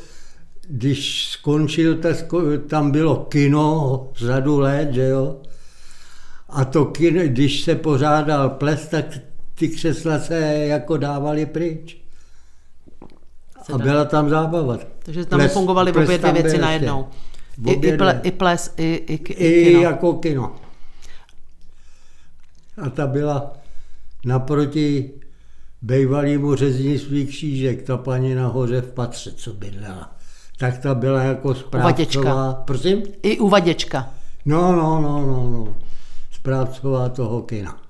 když 0.68 1.28
skončil, 1.28 1.94
sko- 1.94 2.58
tam 2.66 2.90
bylo 2.90 3.16
kino 3.16 4.08
řadu 4.16 4.58
let, 4.58 4.88
že 4.92 5.08
jo. 5.08 5.36
A 6.48 6.64
to 6.64 6.84
kino, 6.84 7.22
když 7.22 7.60
se 7.60 7.74
pořádal 7.74 8.50
ples, 8.50 8.88
tak 8.88 9.04
ty 9.54 9.68
křesla 9.68 10.18
se 10.18 10.38
jako 10.56 10.96
dávaly 10.96 11.46
pryč. 11.46 11.96
A 13.72 13.78
byla 13.78 14.04
tam 14.04 14.28
zábava. 14.28 14.78
Takže 15.02 15.24
tam 15.24 15.40
Ples- 15.40 15.52
fungovaly 15.52 15.90
obě 15.92 16.04
dvě 16.04 16.18
tam 16.18 16.34
věci 16.34 16.56
ještě. 16.56 16.90
I, 17.66 17.72
i, 17.72 17.96
ple. 17.96 18.20
I 18.22 18.30
ples, 18.30 18.74
i, 18.76 18.82
i, 18.82 19.14
I 19.14 19.46
i 19.46 19.64
kino. 19.64 19.80
jako 19.80 20.12
kino. 20.12 20.56
A 22.82 22.90
ta 22.90 23.06
byla 23.06 23.52
naproti 24.24 25.10
bývalýmu 25.82 26.54
řeznictví 26.54 27.26
křížek, 27.26 27.82
ta 27.82 27.96
paní 27.96 28.34
nahoře 28.34 28.80
v 28.80 28.92
patře, 28.92 29.32
co 29.32 29.52
bydlela. 29.52 30.16
Tak 30.58 30.78
ta 30.78 30.94
byla 30.94 31.22
jako 31.22 31.54
správcová. 31.54 32.54
Prosím? 32.54 33.02
I 33.22 33.38
u 33.38 33.48
Vaděčka. 33.48 34.10
No, 34.44 34.72
no, 34.72 35.00
no, 35.00 35.26
no, 35.26 35.50
no. 35.50 35.76
Správcová 36.30 37.08
toho 37.08 37.42
kina. 37.42 37.87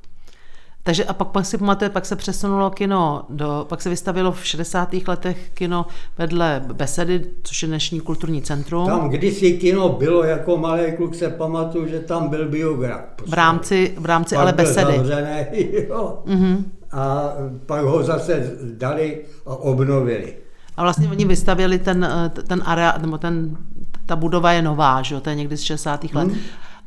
Takže 0.89 1.05
a 1.05 1.13
pak, 1.13 1.29
pak 1.29 1.47
si 1.47 1.59
pamatuje, 1.59 1.91
pak 1.91 2.07
se 2.07 2.17
přesunulo 2.17 2.71
kino, 2.71 3.23
do, 3.29 3.67
pak 3.69 3.83
se 3.83 3.91
vystavilo 3.91 4.33
v 4.33 4.47
60. 4.47 4.95
letech 5.09 5.51
kino 5.55 5.87
vedle 6.19 6.65
Besedy, 6.73 7.25
což 7.43 7.63
je 7.63 7.69
dnešní 7.69 8.01
kulturní 8.01 8.43
centrum. 8.43 8.87
Tam 8.87 9.09
kdysi 9.09 9.53
kino 9.53 9.89
bylo, 9.89 10.25
jako 10.25 10.57
malý 10.57 10.93
kluk 10.97 11.15
se 11.15 11.29
pamatuju, 11.29 11.89
že 11.89 12.01
tam 12.01 12.29
byl 12.29 12.49
biograf. 12.49 13.01
v 13.27 13.33
rámci, 13.33 13.95
v 13.99 14.07
rámci 14.07 14.35
Pak 14.35 14.43
ale 14.43 14.53
Besedy. 14.53 14.93
zavřený, 14.97 15.47
jo. 15.89 16.19
Mhm. 16.27 16.71
A 16.93 17.33
pak 17.67 17.85
ho 17.85 18.03
zase 18.03 18.53
dali 18.77 19.21
a 19.47 19.57
obnovili. 19.57 20.35
A 20.77 20.83
vlastně 20.83 21.09
oni 21.09 21.25
vystavěli 21.25 21.79
ten, 21.79 22.09
ten 22.47 22.63
areál, 22.67 22.95
nebo 23.01 23.19
ten, 23.19 23.57
ta 24.07 24.17
budova 24.17 24.53
je 24.53 24.63
nová, 24.63 25.03
že 25.03 25.15
jo, 25.15 25.21
to 25.21 25.31
je 25.31 25.37
někdy 25.37 25.57
z 25.57 25.63
60. 25.63 26.05
let. 26.05 26.29
Hmm. 26.29 26.39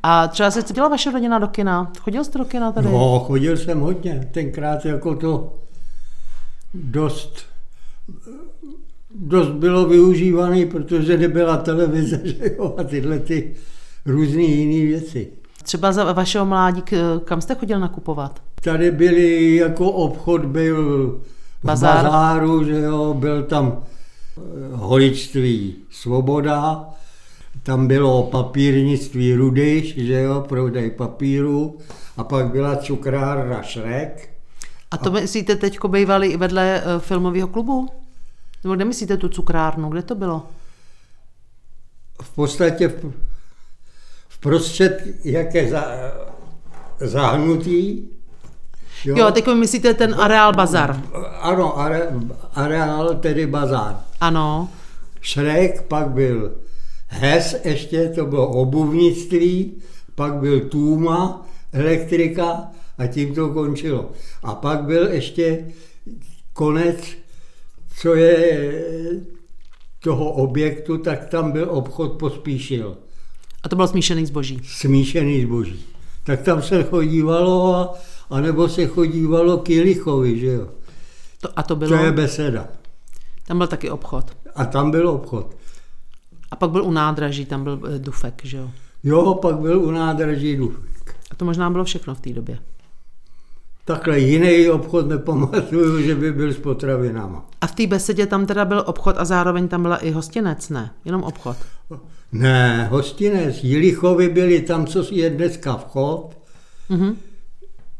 A 0.03 0.27
třeba 0.27 0.51
se 0.51 0.61
chodila 0.61 0.87
vaše 0.87 1.11
rodina 1.11 1.39
do 1.39 1.47
kina? 1.47 1.91
Chodil 1.99 2.23
jste 2.23 2.37
do 2.37 2.45
kina 2.45 2.71
tady? 2.71 2.87
No, 2.87 3.19
chodil 3.19 3.57
jsem 3.57 3.79
hodně. 3.79 4.29
Tenkrát 4.31 4.85
jako 4.85 5.15
to 5.15 5.53
dost, 6.73 7.33
dost 9.15 9.49
bylo 9.49 9.85
využívané, 9.85 10.65
protože 10.65 11.17
nebyla 11.17 11.57
televize, 11.57 12.21
že 12.23 12.51
jo, 12.57 12.75
a 12.77 12.83
tyhle 12.83 13.19
ty 13.19 13.53
různé 14.05 14.41
jiné 14.41 14.85
věci. 14.87 15.27
Třeba 15.63 15.91
za 15.91 16.13
vašeho 16.13 16.45
mládí, 16.45 16.83
kam 17.25 17.41
jste 17.41 17.55
chodil 17.55 17.79
nakupovat? 17.79 18.41
Tady 18.63 18.91
byly, 18.91 19.55
jako 19.55 19.91
obchod 19.91 20.45
byl 20.45 21.07
v 21.63 21.65
Bazár. 21.65 22.05
bazáru, 22.05 22.63
že 22.63 22.79
jo, 22.79 23.13
byl 23.13 23.43
tam 23.43 23.77
eh, 23.77 24.41
holičství 24.71 25.75
Svoboda, 25.89 26.85
tam 27.63 27.87
bylo 27.87 28.23
papírnictví 28.23 29.35
Rudyš, 29.35 29.97
že 29.97 30.21
jo, 30.21 30.45
prodej 30.49 30.91
papíru, 30.91 31.77
a 32.17 32.23
pak 32.23 32.51
byla 32.51 32.75
cukrárna 32.75 33.61
Šrek, 33.61 34.29
A 34.91 34.97
to 34.97 35.11
myslíte 35.11 35.55
teď 35.55 35.79
bývali 35.87 36.27
i 36.27 36.37
vedle 36.37 36.81
eh, 36.81 36.99
filmového 36.99 37.47
klubu? 37.47 37.89
Nebo 38.63 38.75
kde 38.75 38.85
myslíte 38.85 39.17
tu 39.17 39.29
cukrárnu? 39.29 39.89
Kde 39.89 40.01
to 40.01 40.15
bylo? 40.15 40.43
v 42.21 42.29
podstatě 42.35 42.87
v, 42.87 43.13
v 44.29 44.37
prostřed, 44.39 45.03
jak 45.23 45.55
je 45.55 45.69
za, 45.69 45.85
zahnutý. 46.99 48.07
Jo, 49.05 49.15
jo 49.17 49.31
teď 49.31 49.47
myslíte 49.47 49.93
ten 49.93 50.15
areál 50.19 50.53
bazar. 50.53 51.01
Ano, 51.39 51.79
are, 51.79 52.07
areál, 52.53 53.15
tedy 53.15 53.47
bazár. 53.47 53.99
Ano. 54.21 54.69
Šrek, 55.21 55.81
pak 55.81 56.07
byl 56.07 56.51
Hes 57.13 57.55
ještě, 57.63 58.09
to 58.15 58.25
bylo 58.25 58.47
obuvnictví, 58.47 59.73
pak 60.15 60.33
byl 60.33 60.59
Tůma, 60.59 61.47
elektrika 61.73 62.63
a 62.97 63.07
tím 63.07 63.35
to 63.35 63.49
končilo. 63.49 64.11
A 64.43 64.55
pak 64.55 64.83
byl 64.83 65.07
ještě 65.13 65.65
konec, 66.53 66.97
co 67.97 68.15
je 68.15 68.61
toho 69.99 70.31
objektu, 70.31 70.97
tak 70.97 71.25
tam 71.29 71.51
byl 71.51 71.67
obchod 71.71 72.11
pospíšil. 72.13 72.97
A 73.63 73.69
to 73.69 73.75
bylo 73.75 73.87
smíšený 73.87 74.25
zboží. 74.25 74.61
smíšený 74.63 75.41
zboží. 75.41 75.85
Tak 76.23 76.41
tam 76.41 76.61
se 76.61 76.83
chodívalo, 76.83 77.75
a, 77.75 77.93
anebo 78.29 78.69
se 78.69 78.85
chodívalo 78.87 79.57
k 79.57 79.69
Jilichovi, 79.69 80.39
že 80.39 80.45
jo. 80.47 80.67
To, 81.41 81.49
a 81.59 81.63
to 81.63 81.67
To 81.67 81.75
bylo, 81.75 81.95
je 82.05 82.11
beseda. 82.11 82.67
tam 83.47 83.57
byl 83.57 83.67
taky 83.67 83.89
obchod. 83.89 84.25
A 84.55 84.65
tam 84.65 84.91
byl 84.91 85.09
obchod. 85.09 85.55
A 86.51 86.55
pak 86.55 86.69
byl 86.71 86.83
u 86.83 86.91
nádraží, 86.91 87.45
tam 87.45 87.63
byl 87.63 87.79
eh, 87.95 87.99
Dufek, 87.99 88.41
že 88.43 88.57
jo. 88.57 88.69
Jo, 89.03 89.33
pak 89.33 89.55
byl 89.59 89.81
u 89.81 89.91
nádraží 89.91 90.55
Dufek. 90.57 91.15
A 91.31 91.35
to 91.35 91.45
možná 91.45 91.69
bylo 91.69 91.83
všechno 91.83 92.15
v 92.15 92.19
té 92.21 92.29
době. 92.33 92.59
Takhle 93.85 94.19
jiný 94.19 94.69
obchod 94.69 95.07
nepamatuju, 95.09 96.01
že 96.01 96.15
by 96.15 96.31
byl 96.31 96.53
s 96.53 96.57
potravinama. 96.57 97.45
A 97.61 97.67
v 97.67 97.75
té 97.75 97.87
besedě 97.87 98.25
tam 98.27 98.45
teda 98.45 98.65
byl 98.65 98.83
obchod 98.85 99.15
a 99.19 99.25
zároveň 99.25 99.67
tam 99.67 99.81
byla 99.81 99.97
i 99.97 100.11
hostinec, 100.11 100.69
ne? 100.69 100.91
Jenom 101.05 101.23
obchod. 101.23 101.57
Ne, 102.31 102.87
hostinec. 102.91 103.63
Jilichovi 103.63 104.29
byli 104.29 104.61
tam, 104.61 104.85
co 104.85 105.03
je 105.11 105.29
dneska 105.29 105.75
vchod, 105.75 106.37
Mhm. 106.89 107.15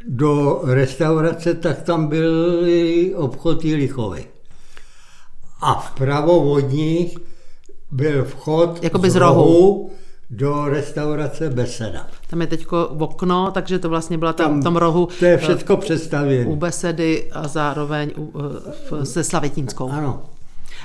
do 0.07 0.61
restaurace, 0.63 1.53
tak 1.53 1.81
tam 1.81 2.07
byl 2.07 2.55
obchod 3.15 3.65
Jilichovi. 3.65 4.25
A 5.61 5.73
vpravo 5.73 6.51
od 6.51 6.59
nich 6.71 7.17
byl 7.91 8.23
vchod 8.25 8.83
Jakoby 8.83 9.09
z 9.09 9.15
rohu. 9.15 9.89
do 10.29 10.65
restaurace 10.65 11.49
Beseda. 11.49 12.07
Tam 12.29 12.41
je 12.41 12.47
teďko 12.47 12.87
okno, 12.87 13.51
takže 13.51 13.79
to 13.79 13.89
vlastně 13.89 14.17
byla 14.17 14.33
tam, 14.33 14.59
v 14.61 14.63
tom 14.63 14.75
rohu 14.75 15.07
To 15.19 15.25
je 15.25 15.33
eh, 15.33 15.37
všechno 15.37 15.75
u 15.75 15.79
přestavěné. 15.79 16.55
besedy 16.55 17.31
a 17.31 17.47
zároveň 17.47 18.11
u, 18.17 18.31
eh, 18.39 18.71
v, 18.91 19.05
se 19.05 19.23
Slavětínskou. 19.23 19.89
Ano. 19.89 20.23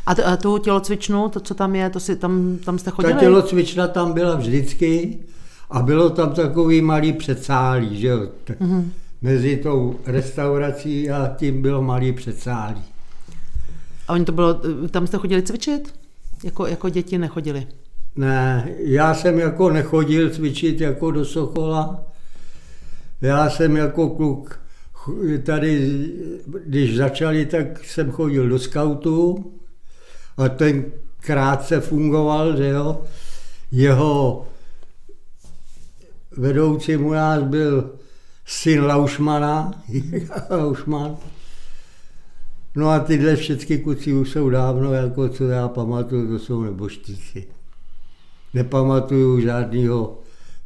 A, 0.06 0.14
t- 0.14 0.24
a 0.24 0.36
tu 0.36 0.58
tělocvičnu, 0.58 1.28
to, 1.28 1.40
co 1.40 1.54
tam 1.54 1.74
je, 1.74 1.90
to 1.90 2.00
si 2.00 2.16
tam, 2.16 2.58
tam 2.64 2.78
jste 2.78 2.90
chodili? 2.90 3.14
Ta 3.14 3.20
tělocvična 3.20 3.88
tam 3.88 4.12
byla 4.12 4.34
vždycky 4.36 5.18
a 5.70 5.82
bylo 5.82 6.10
tam 6.10 6.30
takový 6.32 6.82
malý 6.82 7.12
předsálí, 7.12 8.00
že 8.00 8.08
jo. 8.08 8.18
Mm-hmm. 8.60 8.84
Mezi 9.22 9.56
tou 9.56 9.96
restaurací 10.06 11.10
a 11.10 11.34
tím 11.36 11.62
bylo 11.62 11.82
malý 11.82 12.12
předsálí. 12.12 12.82
A 14.08 14.12
oni 14.12 14.24
to 14.24 14.32
bylo, 14.32 14.60
tam 14.90 15.06
jste 15.06 15.16
chodili 15.18 15.42
cvičit? 15.42 15.94
Jako, 16.46 16.66
jako 16.66 16.88
děti 16.88 17.18
nechodili? 17.18 17.66
Ne, 18.16 18.68
já 18.78 19.14
jsem 19.14 19.38
jako 19.38 19.70
nechodil 19.70 20.30
cvičit 20.30 20.80
jako 20.80 21.10
do 21.10 21.24
Sokola. 21.24 22.06
Já 23.20 23.50
jsem 23.50 23.76
jako 23.76 24.08
kluk 24.08 24.60
tady, 25.42 25.92
když 26.66 26.96
začali, 26.96 27.46
tak 27.46 27.84
jsem 27.84 28.10
chodil 28.10 28.48
do 28.48 28.58
skautu 28.58 29.52
a 30.36 30.48
ten 30.48 30.84
krátce 31.20 31.80
fungoval, 31.80 32.56
že 32.56 32.68
jo. 32.68 33.02
Jeho 33.72 34.46
vedoucím 36.36 37.06
u 37.06 37.12
nás 37.12 37.42
byl 37.42 37.90
syn 38.46 38.84
Laušmana, 38.84 39.82
Laušman. 40.50 41.16
No 42.76 42.88
a 42.88 42.98
tyhle 42.98 43.36
všechny 43.36 43.78
kuci 43.78 44.12
už 44.12 44.30
jsou 44.30 44.50
dávno, 44.50 44.92
jako 44.92 45.28
co 45.28 45.44
já 45.44 45.68
pamatuju, 45.68 46.28
to 46.28 46.38
jsou 46.38 46.62
neboštíci. 46.62 47.46
Nepamatuju 48.54 49.40
žádného 49.40 50.18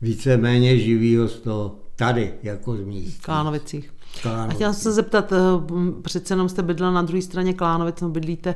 víceméně 0.03 0.79
živého 0.79 1.29
z 1.29 1.41
toho 1.41 1.77
tady, 1.97 2.35
jako 2.43 2.77
z 2.77 2.81
místa. 2.81 3.23
Klánovicích. 3.25 3.93
A 4.31 4.47
chtěla 4.47 4.73
jsem 4.73 4.83
se 4.83 4.93
zeptat, 4.93 5.33
eh, 5.33 5.37
přece 6.03 6.35
jenom 6.35 6.49
jste 6.49 6.63
bydlela 6.63 6.93
na 6.93 7.03
druhé 7.03 7.23
straně 7.23 7.55
Klánovic, 7.55 8.01
no 8.01 8.09
bydlíte 8.09 8.55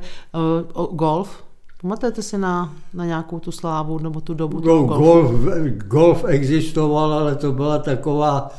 uh, 0.75 0.95
golf, 0.95 1.43
Pamatujete 1.81 2.21
si 2.21 2.37
na, 2.37 2.73
na 2.93 3.05
nějakou 3.05 3.39
tu 3.39 3.51
slávu 3.51 3.99
nebo 3.99 4.21
tu 4.21 4.33
dobu? 4.33 4.59
No, 4.59 4.83
golf, 4.83 5.31
golf 5.87 6.25
existoval, 6.27 7.13
ale 7.13 7.35
to 7.35 7.51
byla 7.51 7.79
taková 7.79 8.49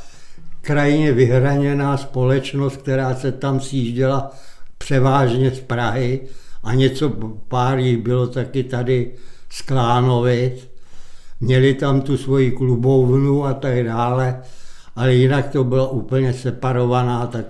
krajině 0.61 1.12
vyhraněná 1.12 1.97
společnost, 1.97 2.76
která 2.76 3.15
se 3.15 3.33
tam 3.33 3.61
sjížděla 3.61 4.31
převážně 4.78 5.50
z 5.50 5.61
Prahy 5.61 6.21
a 6.62 6.75
něco 6.75 7.12
pár 7.49 7.78
jich 7.78 7.99
bylo 7.99 8.26
taky 8.26 8.64
tady 8.64 9.12
z 9.50 9.62
Klánovic. 9.62 10.68
Měli 11.40 11.75
tam 11.75 12.00
tu 12.00 12.16
svoji 12.16 12.50
klubovnu 12.50 13.45
a 13.45 13.54
tak 13.54 13.85
dále, 13.85 14.42
ale 14.97 15.14
jinak 15.14 15.49
to 15.49 15.64
bylo 15.64 15.88
úplně 15.88 16.33
separovaná, 16.33 17.26
tak 17.26 17.47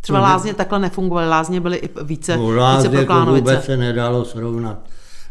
Třeba 0.00 0.20
lázně 0.20 0.54
takhle 0.54 0.78
nefungovaly, 0.78 1.28
lázně 1.28 1.60
byly 1.60 1.76
i 1.76 1.88
více, 2.04 2.36
no, 2.36 2.50
lázně 2.50 2.88
více 2.88 3.04
pro 3.04 3.24
to 3.24 3.34
vůbec 3.34 3.64
se 3.64 3.76
nedalo 3.76 4.24
srovnat. 4.24 4.78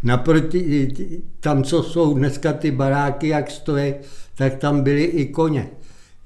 Naproti, 0.04 0.94
tam, 1.40 1.64
co 1.64 1.84
jsou 1.84 2.14
dneska 2.14 2.54
ty 2.54 2.72
baráky, 2.72 3.28
jak 3.28 3.52
stojí, 3.52 3.94
tak 4.36 4.56
tam 4.56 4.84
byly 4.84 5.04
i 5.04 5.26
koně. 5.26 5.70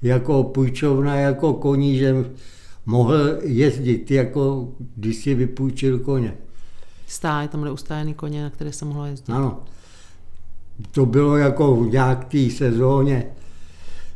Jako 0.02 0.44
půjčovna, 0.44 1.16
jako 1.16 1.52
koní, 1.52 1.98
že 1.98 2.14
mohl 2.86 3.14
jezdit, 3.42 4.10
jako 4.10 4.68
když 4.96 5.16
si 5.16 5.34
vypůjčil 5.34 5.98
koně. 5.98 6.34
Stáj, 7.06 7.48
tam 7.48 7.60
byly 7.60 7.72
ustájený 7.72 8.14
koně, 8.14 8.42
na 8.42 8.50
které 8.50 8.72
se 8.72 8.84
mohlo 8.84 9.04
jezdit. 9.04 9.32
Ano. 9.32 9.58
To 10.90 11.06
bylo 11.06 11.36
jako 11.36 11.76
v 11.76 11.92
nějaké 11.92 12.48
sezóně 12.50 13.26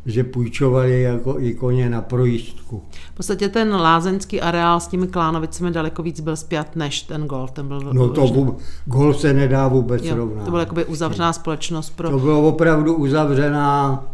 že 0.07 0.25
půjčovali 0.25 1.03
jako 1.03 1.41
i 1.41 1.55
koně 1.55 1.91
na 1.91 2.03
projížďku. 2.03 2.83
V 3.13 3.15
podstatě 3.15 3.49
ten 3.49 3.75
lázeňský 3.75 4.41
areál 4.41 4.81
s 4.81 4.87
těmi 4.87 5.07
klánovicemi 5.07 5.71
daleko 5.71 6.03
víc 6.03 6.21
byl 6.21 6.37
zpět 6.37 6.77
než 6.77 7.03
ten 7.03 7.27
golf. 7.27 7.51
Ten 7.51 7.69
byl 7.69 7.81
no 7.93 8.09
to 8.09 8.21
vůbec, 8.27 8.65
golf 8.85 9.21
se 9.21 9.33
nedá 9.33 9.69
vůbec 9.69 10.05
jo, 10.05 10.17
rovnat. 10.17 10.45
To 10.45 10.51
byla 10.51 10.61
jakoby 10.61 10.85
uzavřená 10.85 11.33
společnost. 11.33 11.91
Pro... 11.91 12.11
To 12.11 12.19
bylo 12.19 12.49
opravdu 12.49 12.95
uzavřená, 12.95 14.05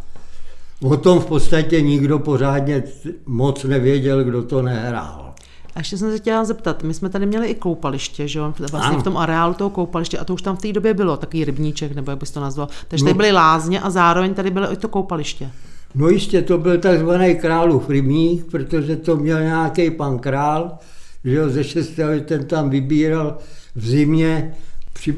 o 0.82 0.96
tom 0.96 1.20
v 1.20 1.26
podstatě 1.26 1.80
nikdo 1.80 2.18
pořádně 2.18 2.82
moc 3.26 3.64
nevěděl, 3.64 4.24
kdo 4.24 4.42
to 4.42 4.62
nehrál. 4.62 5.34
A 5.74 5.78
ještě 5.78 5.98
jsem 5.98 6.10
se 6.10 6.18
chtěla 6.18 6.44
zeptat, 6.44 6.82
my 6.82 6.94
jsme 6.94 7.08
tady 7.08 7.26
měli 7.26 7.46
i 7.46 7.54
koupaliště, 7.54 8.28
že 8.28 8.38
jo? 8.38 8.54
Vlastně 8.58 8.90
ano. 8.90 9.00
v 9.00 9.02
tom 9.02 9.16
areálu 9.16 9.54
toho 9.54 9.70
koupaliště, 9.70 10.18
a 10.18 10.24
to 10.24 10.34
už 10.34 10.42
tam 10.42 10.56
v 10.56 10.60
té 10.60 10.72
době 10.72 10.94
bylo, 10.94 11.16
takový 11.16 11.44
rybníček, 11.44 11.94
nebo 11.94 12.10
jak 12.10 12.20
bys 12.20 12.30
to 12.30 12.40
nazval. 12.40 12.68
Takže 12.88 13.04
no. 13.04 13.08
tady 13.08 13.16
byly 13.16 13.32
lázně 13.32 13.80
a 13.80 13.90
zároveň 13.90 14.34
tady 14.34 14.50
bylo 14.50 14.72
i 14.72 14.76
to 14.76 14.88
koupaliště. 14.88 15.50
No 15.94 16.08
jistě, 16.08 16.42
to 16.42 16.58
byl 16.58 16.78
takzvaný 16.78 17.34
králův 17.34 17.88
rybník, 17.88 18.50
protože 18.50 18.96
to 18.96 19.16
měl 19.16 19.40
nějaký 19.40 19.90
pan 19.90 20.18
král, 20.18 20.78
že 21.24 21.34
jo, 21.34 21.48
ze 21.48 21.64
šestého 21.64 22.20
ten 22.20 22.44
tam 22.44 22.70
vybíral 22.70 23.38
v 23.76 23.86
zimě, 23.86 24.54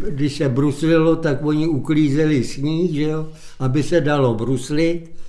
když 0.09 0.37
se 0.37 0.49
bruslilo, 0.49 1.17
tak 1.17 1.45
oni 1.45 1.67
uklízeli 1.67 2.45
sníh, 2.45 2.95
že 2.95 3.03
jo, 3.03 3.29
aby 3.59 3.83
se 3.83 4.01
dalo 4.01 4.35
bruslit, 4.35 5.22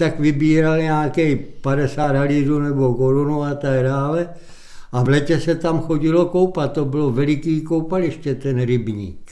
tak 0.00 0.20
vybíral 0.20 0.78
nějaký 0.78 1.36
50 1.36 2.16
halířů 2.16 2.58
nebo 2.58 2.94
korunu 2.94 3.42
a 3.42 3.54
tak 3.54 3.82
dále. 3.82 4.28
A 4.92 5.02
v 5.02 5.08
letě 5.08 5.40
se 5.40 5.54
tam 5.54 5.80
chodilo 5.80 6.26
koupat, 6.26 6.72
to 6.72 6.84
bylo 6.84 7.10
veliký 7.10 7.60
koupaliště, 7.60 8.34
ten 8.34 8.62
rybník. 8.62 9.30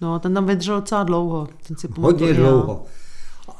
No, 0.00 0.18
ten 0.18 0.34
tam 0.34 0.46
vydržel 0.46 0.80
docela 0.80 1.04
dlouho. 1.04 1.48
Ten 1.68 1.76
si 1.76 1.88
Hodně 2.00 2.34
dlouho. 2.34 2.84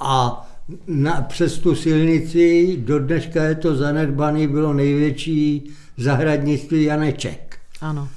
A 0.00 0.44
na, 0.86 1.20
přes 1.20 1.58
tu 1.58 1.74
silnici, 1.74 2.76
do 2.84 2.98
dneška 2.98 3.44
je 3.44 3.54
to 3.54 3.76
zanedbaný, 3.76 4.46
bylo 4.46 4.72
největší 4.72 5.70
zahradnictví 5.96 6.84
Janeček. 6.84 7.58
Ano. 7.80 8.08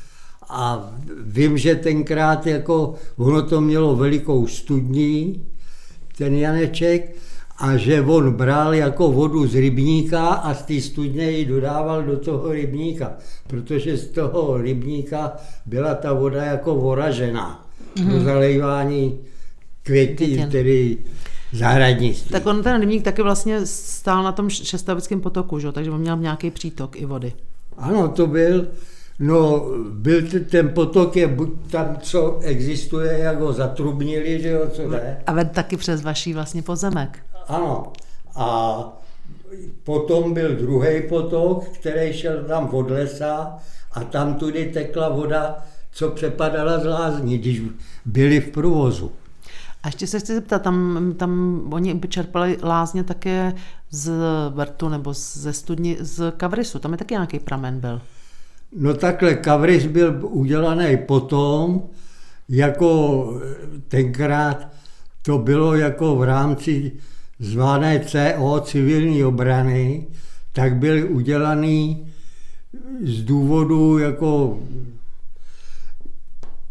A 0.49 0.89
vím, 1.23 1.58
že 1.58 1.75
tenkrát 1.75 2.47
jako 2.47 2.95
ono 3.17 3.41
to 3.41 3.62
mělo 3.62 3.95
velikou 3.95 4.47
studní, 4.47 5.45
ten 6.17 6.36
Janeček, 6.36 7.15
a 7.62 7.78
že 7.78 8.02
on 8.02 8.34
bral 8.34 8.74
jako 8.74 9.12
vodu 9.12 9.47
z 9.47 9.56
rybníka 9.56 10.28
a 10.28 10.54
z 10.54 10.62
té 10.62 10.82
studně 10.82 11.32
ji 11.32 11.45
dodával 11.45 12.04
do 12.04 12.17
toho 12.17 12.52
rybníka, 12.52 13.13
protože 13.47 13.97
z 13.97 14.08
toho 14.08 14.58
rybníka 14.58 15.34
byla 15.65 15.93
ta 15.93 16.13
voda 16.13 16.43
jako 16.43 16.76
voražená 16.76 17.65
mm-hmm. 17.95 18.12
do 18.12 18.24
zalejvání 18.24 19.19
květí, 19.84 20.45
tedy 20.52 20.97
zahradnictví. 21.54 22.32
Tak 22.32 22.45
on 22.45 22.63
ten 22.63 22.80
rybník 22.80 23.04
taky 23.04 23.21
vlastně 23.21 23.65
stál 23.65 24.24
na 24.24 24.32
tom 24.32 24.50
šestavickém 24.50 25.21
potoku, 25.21 25.60
že? 25.60 25.71
takže 25.71 25.91
on 25.91 26.00
měl 26.00 26.17
nějaký 26.17 26.52
přítok 26.52 27.02
i 27.02 27.06
vody. 27.06 27.34
Ano, 27.78 28.08
to 28.08 28.28
byl. 28.28 28.67
No, 29.19 29.65
byl 29.89 30.21
ten 30.50 30.69
potok 30.69 31.15
je 31.15 31.28
buď 31.28 31.50
tam, 31.71 31.97
co 32.02 32.39
existuje, 32.41 33.19
jak 33.19 33.39
ho 33.39 33.54
zatrubnili, 33.54 34.41
že 34.41 34.50
jo, 34.50 34.62
co 34.74 34.89
ne. 34.89 35.21
A 35.28 35.34
ved 35.34 35.52
taky 35.52 35.78
přes 35.78 36.02
vaší 36.02 36.34
vlastně 36.34 36.62
pozemek. 36.62 37.19
Ano. 37.47 37.93
A 38.36 38.84
potom 39.84 40.34
byl 40.34 40.56
druhý 40.56 41.01
potok, 41.10 41.63
který 41.67 42.13
šel 42.13 42.43
tam 42.43 42.69
od 42.73 42.89
lesa 42.89 43.58
a 43.91 44.04
tam 44.04 44.34
tudy 44.34 44.65
tekla 44.65 45.10
voda, 45.10 45.58
co 45.91 46.10
přepadala 46.10 46.80
z 46.80 46.86
lázní, 46.86 47.38
když 47.38 47.62
byli 48.06 48.41
v 48.41 48.51
provozu. 48.51 49.12
A 49.84 49.88
ještě 49.88 50.08
se 50.08 50.19
chci 50.19 50.34
zeptat, 50.34 50.62
tam, 50.62 51.13
tam 51.17 51.62
oni 51.73 51.99
čerpali 52.08 52.58
lázně 52.63 53.04
také 53.04 53.54
z 53.91 54.12
vrtu 54.49 54.89
nebo 54.89 55.13
ze 55.13 55.54
studni 55.54 55.97
z 55.99 56.32
Kavrisu, 56.38 56.80
tam 56.80 56.91
je 56.91 56.97
taky 56.97 57.13
nějaký 57.13 57.39
pramen 57.39 57.80
byl. 57.80 58.01
No 58.75 58.93
takhle, 58.93 59.36
Kavris 59.36 59.86
byl 59.86 60.19
udělaný 60.21 60.97
potom, 60.97 61.84
jako 62.49 63.41
tenkrát 63.88 64.67
to 65.21 65.38
bylo 65.38 65.75
jako 65.75 66.15
v 66.15 66.23
rámci 66.23 66.91
zvané 67.41 67.99
CO, 67.99 68.62
civilní 68.65 69.23
obrany, 69.23 70.08
tak 70.51 70.75
byl 70.75 71.08
udělaný 71.10 72.08
z 73.04 73.23
důvodu 73.23 73.97
jako 73.97 74.60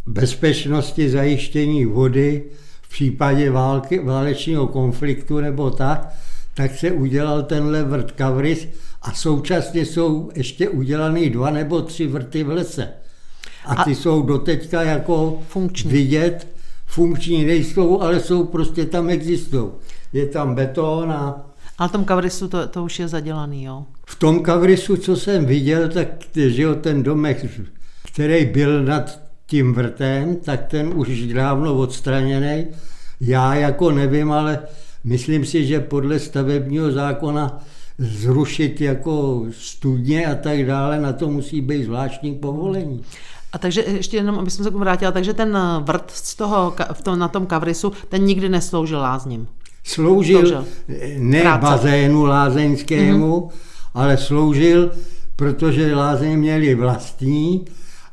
bezpečnosti 0.06 1.10
zajištění 1.10 1.84
vody 1.84 2.42
v 2.82 2.88
případě 2.88 3.50
války, 3.50 3.98
válečního 3.98 4.66
konfliktu 4.66 5.40
nebo 5.40 5.70
tak, 5.70 6.08
tak 6.54 6.78
se 6.78 6.92
udělal 6.92 7.42
tenhle 7.42 7.82
vrt 7.82 8.12
Kavris 8.12 8.68
a 9.02 9.12
současně 9.12 9.86
jsou 9.86 10.30
ještě 10.34 10.68
udělaný 10.68 11.30
dva 11.30 11.50
nebo 11.50 11.82
tři 11.82 12.06
vrty 12.06 12.42
v 12.42 12.48
lese. 12.48 12.88
A 13.64 13.84
ty 13.84 13.90
a 13.90 13.94
jsou 13.94 14.22
doteďka 14.22 14.82
jako 14.82 15.42
funkční. 15.48 15.90
vidět, 15.90 16.48
funkční 16.86 17.44
nejsou, 17.44 18.00
ale 18.00 18.20
jsou 18.20 18.44
prostě 18.44 18.86
tam 18.86 19.10
existují. 19.10 19.64
Je 20.12 20.26
tam 20.26 20.54
beton 20.54 21.12
a... 21.12 21.46
Ale 21.78 21.88
v 21.88 21.92
tom 21.92 22.04
kavrisu 22.04 22.48
to, 22.48 22.66
to 22.66 22.84
už 22.84 22.98
je 22.98 23.08
zadělaný, 23.08 23.64
jo? 23.64 23.84
V 24.06 24.14
tom 24.18 24.42
kavrisu, 24.42 24.96
co 24.96 25.16
jsem 25.16 25.46
viděl, 25.46 25.88
tak 25.88 26.08
že 26.34 26.62
jo, 26.62 26.74
ten 26.74 27.02
domek, 27.02 27.46
který 28.12 28.44
byl 28.44 28.84
nad 28.84 29.20
tím 29.46 29.74
vrtem, 29.74 30.36
tak 30.36 30.66
ten 30.66 30.92
už 30.94 31.26
dávno 31.26 31.76
odstraněný. 31.76 32.66
Já 33.20 33.54
jako 33.54 33.90
nevím, 33.90 34.32
ale 34.32 34.58
myslím 35.04 35.44
si, 35.44 35.66
že 35.66 35.80
podle 35.80 36.18
stavebního 36.18 36.92
zákona 36.92 37.60
zrušit 37.98 38.80
jako 38.80 39.44
studně 39.50 40.26
a 40.26 40.34
tak 40.34 40.66
dále, 40.66 41.00
na 41.00 41.12
to 41.12 41.28
musí 41.28 41.60
být 41.60 41.84
zvláštní 41.84 42.34
povolení. 42.34 43.02
A 43.52 43.58
takže 43.58 43.84
ještě 43.86 44.16
jenom, 44.16 44.38
aby 44.38 44.50
jsem 44.50 44.64
se 44.64 44.70
vrátila, 44.70 45.12
takže 45.12 45.34
ten 45.34 45.58
vrt 45.80 46.10
z 46.10 46.34
toho, 46.34 46.74
v 46.92 47.02
tom, 47.02 47.18
na 47.18 47.28
tom 47.28 47.46
kavrisu, 47.46 47.92
ten 48.08 48.24
nikdy 48.24 48.48
nesloužil 48.48 48.98
lázním. 48.98 49.48
Sloužil, 49.84 50.38
sloužil. 50.38 50.66
ne 51.18 51.40
Práce. 51.40 51.60
bazénu 51.60 52.24
lázeňskému, 52.24 53.40
mm-hmm. 53.40 53.50
ale 53.94 54.16
sloužil, 54.16 54.90
protože 55.36 55.94
lázeň 55.94 56.38
měli 56.38 56.74
vlastní 56.74 57.64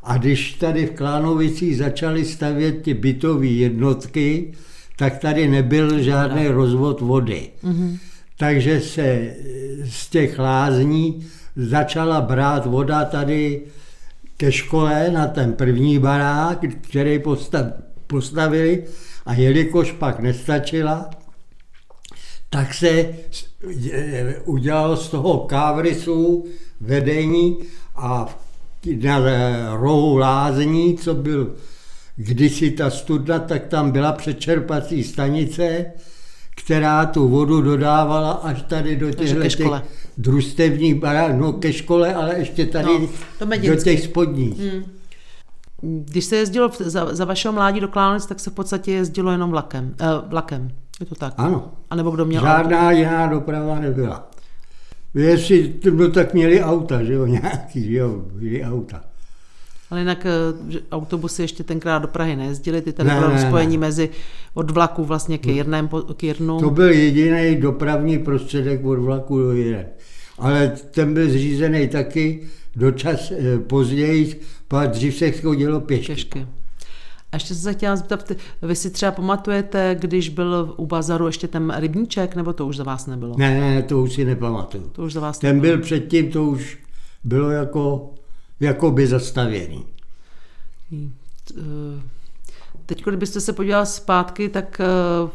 a 0.03 0.17
když 0.17 0.53
tady 0.53 0.85
v 0.85 0.91
Klánovicích 0.91 1.77
začali 1.77 2.25
stavět 2.25 2.81
ty 2.81 2.93
bytové 2.93 3.45
jednotky, 3.45 4.53
tak 4.95 5.17
tady 5.17 5.47
nebyl 5.47 5.99
žádný 5.99 6.47
rozvod 6.47 7.01
vody. 7.01 7.49
Mm-hmm. 7.63 7.97
Takže 8.37 8.81
se 8.81 9.33
z 9.85 10.09
těch 10.09 10.39
lázní 10.39 11.25
začala 11.55 12.21
brát 12.21 12.65
voda 12.65 13.05
tady 13.05 13.61
ke 14.37 14.51
škole 14.51 15.09
na 15.11 15.27
ten 15.27 15.53
první 15.53 15.99
barák, 15.99 16.59
který 16.81 17.21
postavili 18.07 18.83
a 19.25 19.33
jelikož 19.33 19.91
pak 19.91 20.19
nestačila, 20.19 21.09
tak 22.49 22.73
se 22.73 23.13
udělalo 24.45 24.97
z 24.97 25.09
toho 25.09 25.39
kávrisu 25.39 26.45
vedení 26.81 27.57
a 27.95 28.37
na 29.03 29.19
rohu 29.75 30.17
lázní, 30.17 30.97
co 30.97 31.13
byl 31.13 31.55
kdysi 32.15 32.71
ta 32.71 32.89
studna, 32.89 33.39
tak 33.39 33.67
tam 33.67 33.91
byla 33.91 34.11
přečerpací 34.11 35.03
stanice, 35.03 35.85
která 36.55 37.05
tu 37.05 37.27
vodu 37.27 37.61
dodávala 37.61 38.31
až 38.31 38.61
tady 38.61 38.95
do 38.95 39.11
těch 39.11 39.35
družstevních 40.17 40.95
barák, 40.95 41.35
no 41.35 41.53
ke 41.53 41.73
škole, 41.73 42.13
ale 42.13 42.35
ještě 42.37 42.65
tady 42.65 43.09
no, 43.45 43.57
do 43.67 43.75
těch 43.75 44.03
spodních. 44.03 44.59
Hmm. 44.59 44.83
Když 45.81 46.25
se 46.25 46.35
jezdilo 46.35 46.71
za, 46.79 47.15
za 47.15 47.25
vašeho 47.25 47.53
mládí 47.53 47.79
do 47.79 47.87
Klánec, 47.87 48.25
tak 48.25 48.39
se 48.39 48.49
v 48.49 48.53
podstatě 48.53 48.91
jezdilo 48.91 49.31
jenom 49.31 49.49
vlakem. 49.51 49.95
Eh, 49.99 50.05
vlakem. 50.27 50.71
Je 50.99 51.05
to 51.05 51.15
tak? 51.15 51.33
Ano. 51.37 51.71
A 51.89 51.95
nebo 51.95 52.11
kdo 52.11 52.25
měl 52.25 52.41
Žádná 52.41 52.87
auto? 52.87 52.97
jiná 52.97 53.27
doprava 53.27 53.79
nebyla. 53.79 54.29
Jestli, 55.13 55.73
no 55.93 56.11
tak 56.11 56.33
měli 56.33 56.63
auta, 56.63 57.03
že 57.03 57.13
jo, 57.13 57.25
nějaký, 57.25 57.83
že 57.83 57.97
jo, 57.97 58.21
byli 58.33 58.63
auta. 58.63 59.01
Ale 59.89 59.99
jinak 59.99 60.25
eh, 60.25 60.79
autobusy 60.91 61.41
ještě 61.41 61.63
tenkrát 61.63 61.99
do 61.99 62.07
Prahy 62.07 62.35
nejezdily, 62.35 62.81
ty 62.81 62.93
tady 62.93 63.09
ne, 63.09 63.19
bylo 63.19 63.29
ne, 63.33 63.47
spojení 63.47 63.77
ne. 63.77 63.81
mezi 63.81 64.09
od 64.53 64.71
vlaku 64.71 65.03
vlastně 65.03 65.37
k, 65.37 65.45
Jirném, 65.45 65.89
k 66.17 66.23
Jirnu. 66.23 66.59
To 66.59 66.69
byl 66.69 66.89
jediný 66.89 67.55
dopravní 67.55 68.19
prostředek 68.19 68.85
od 68.85 68.99
vlaku 68.99 69.39
do 69.39 69.51
Jirn. 69.51 69.85
Ale 70.37 70.67
ten 70.91 71.13
byl 71.13 71.29
zřízený 71.29 71.87
taky 71.87 72.47
dočas 72.75 73.31
eh, 73.31 73.59
později, 73.59 74.41
pak 74.67 74.89
dřív 74.89 75.17
se 75.17 75.31
chodilo 75.31 75.81
pěšky. 75.81 76.13
pěšky. 76.13 76.47
A 77.31 77.35
ještě 77.35 77.55
se 77.55 77.73
chtěla 77.73 77.95
zeptat, 77.95 78.31
vy 78.61 78.75
si 78.75 78.89
třeba 78.89 79.11
pamatujete, 79.11 79.95
když 79.99 80.29
byl 80.29 80.73
u 80.77 80.85
bazaru 80.85 81.27
ještě 81.27 81.47
ten 81.47 81.73
rybníček, 81.77 82.35
nebo 82.35 82.53
to 82.53 82.65
už 82.65 82.77
za 82.77 82.83
vás 82.83 83.05
nebylo? 83.07 83.35
Ne, 83.37 83.59
ne, 83.59 83.83
to 83.83 84.01
už 84.01 84.13
si 84.13 84.25
nepamatuju. 84.25 84.89
To 84.89 85.03
už 85.03 85.13
za 85.13 85.19
vás 85.19 85.39
Ten 85.39 85.55
nebylo. 85.55 85.73
byl 85.77 85.83
předtím, 85.83 86.31
to 86.31 86.43
už 86.43 86.77
bylo 87.23 87.49
jako, 87.51 88.13
jako 88.59 88.91
by 88.91 89.07
zastavěný. 89.07 89.85
Hm, 90.91 91.13
eh, 91.57 92.01
teď, 92.85 93.03
kdybyste 93.03 93.41
se 93.41 93.53
podíval 93.53 93.85
zpátky, 93.85 94.49
tak 94.49 94.81
eh, 94.81 95.29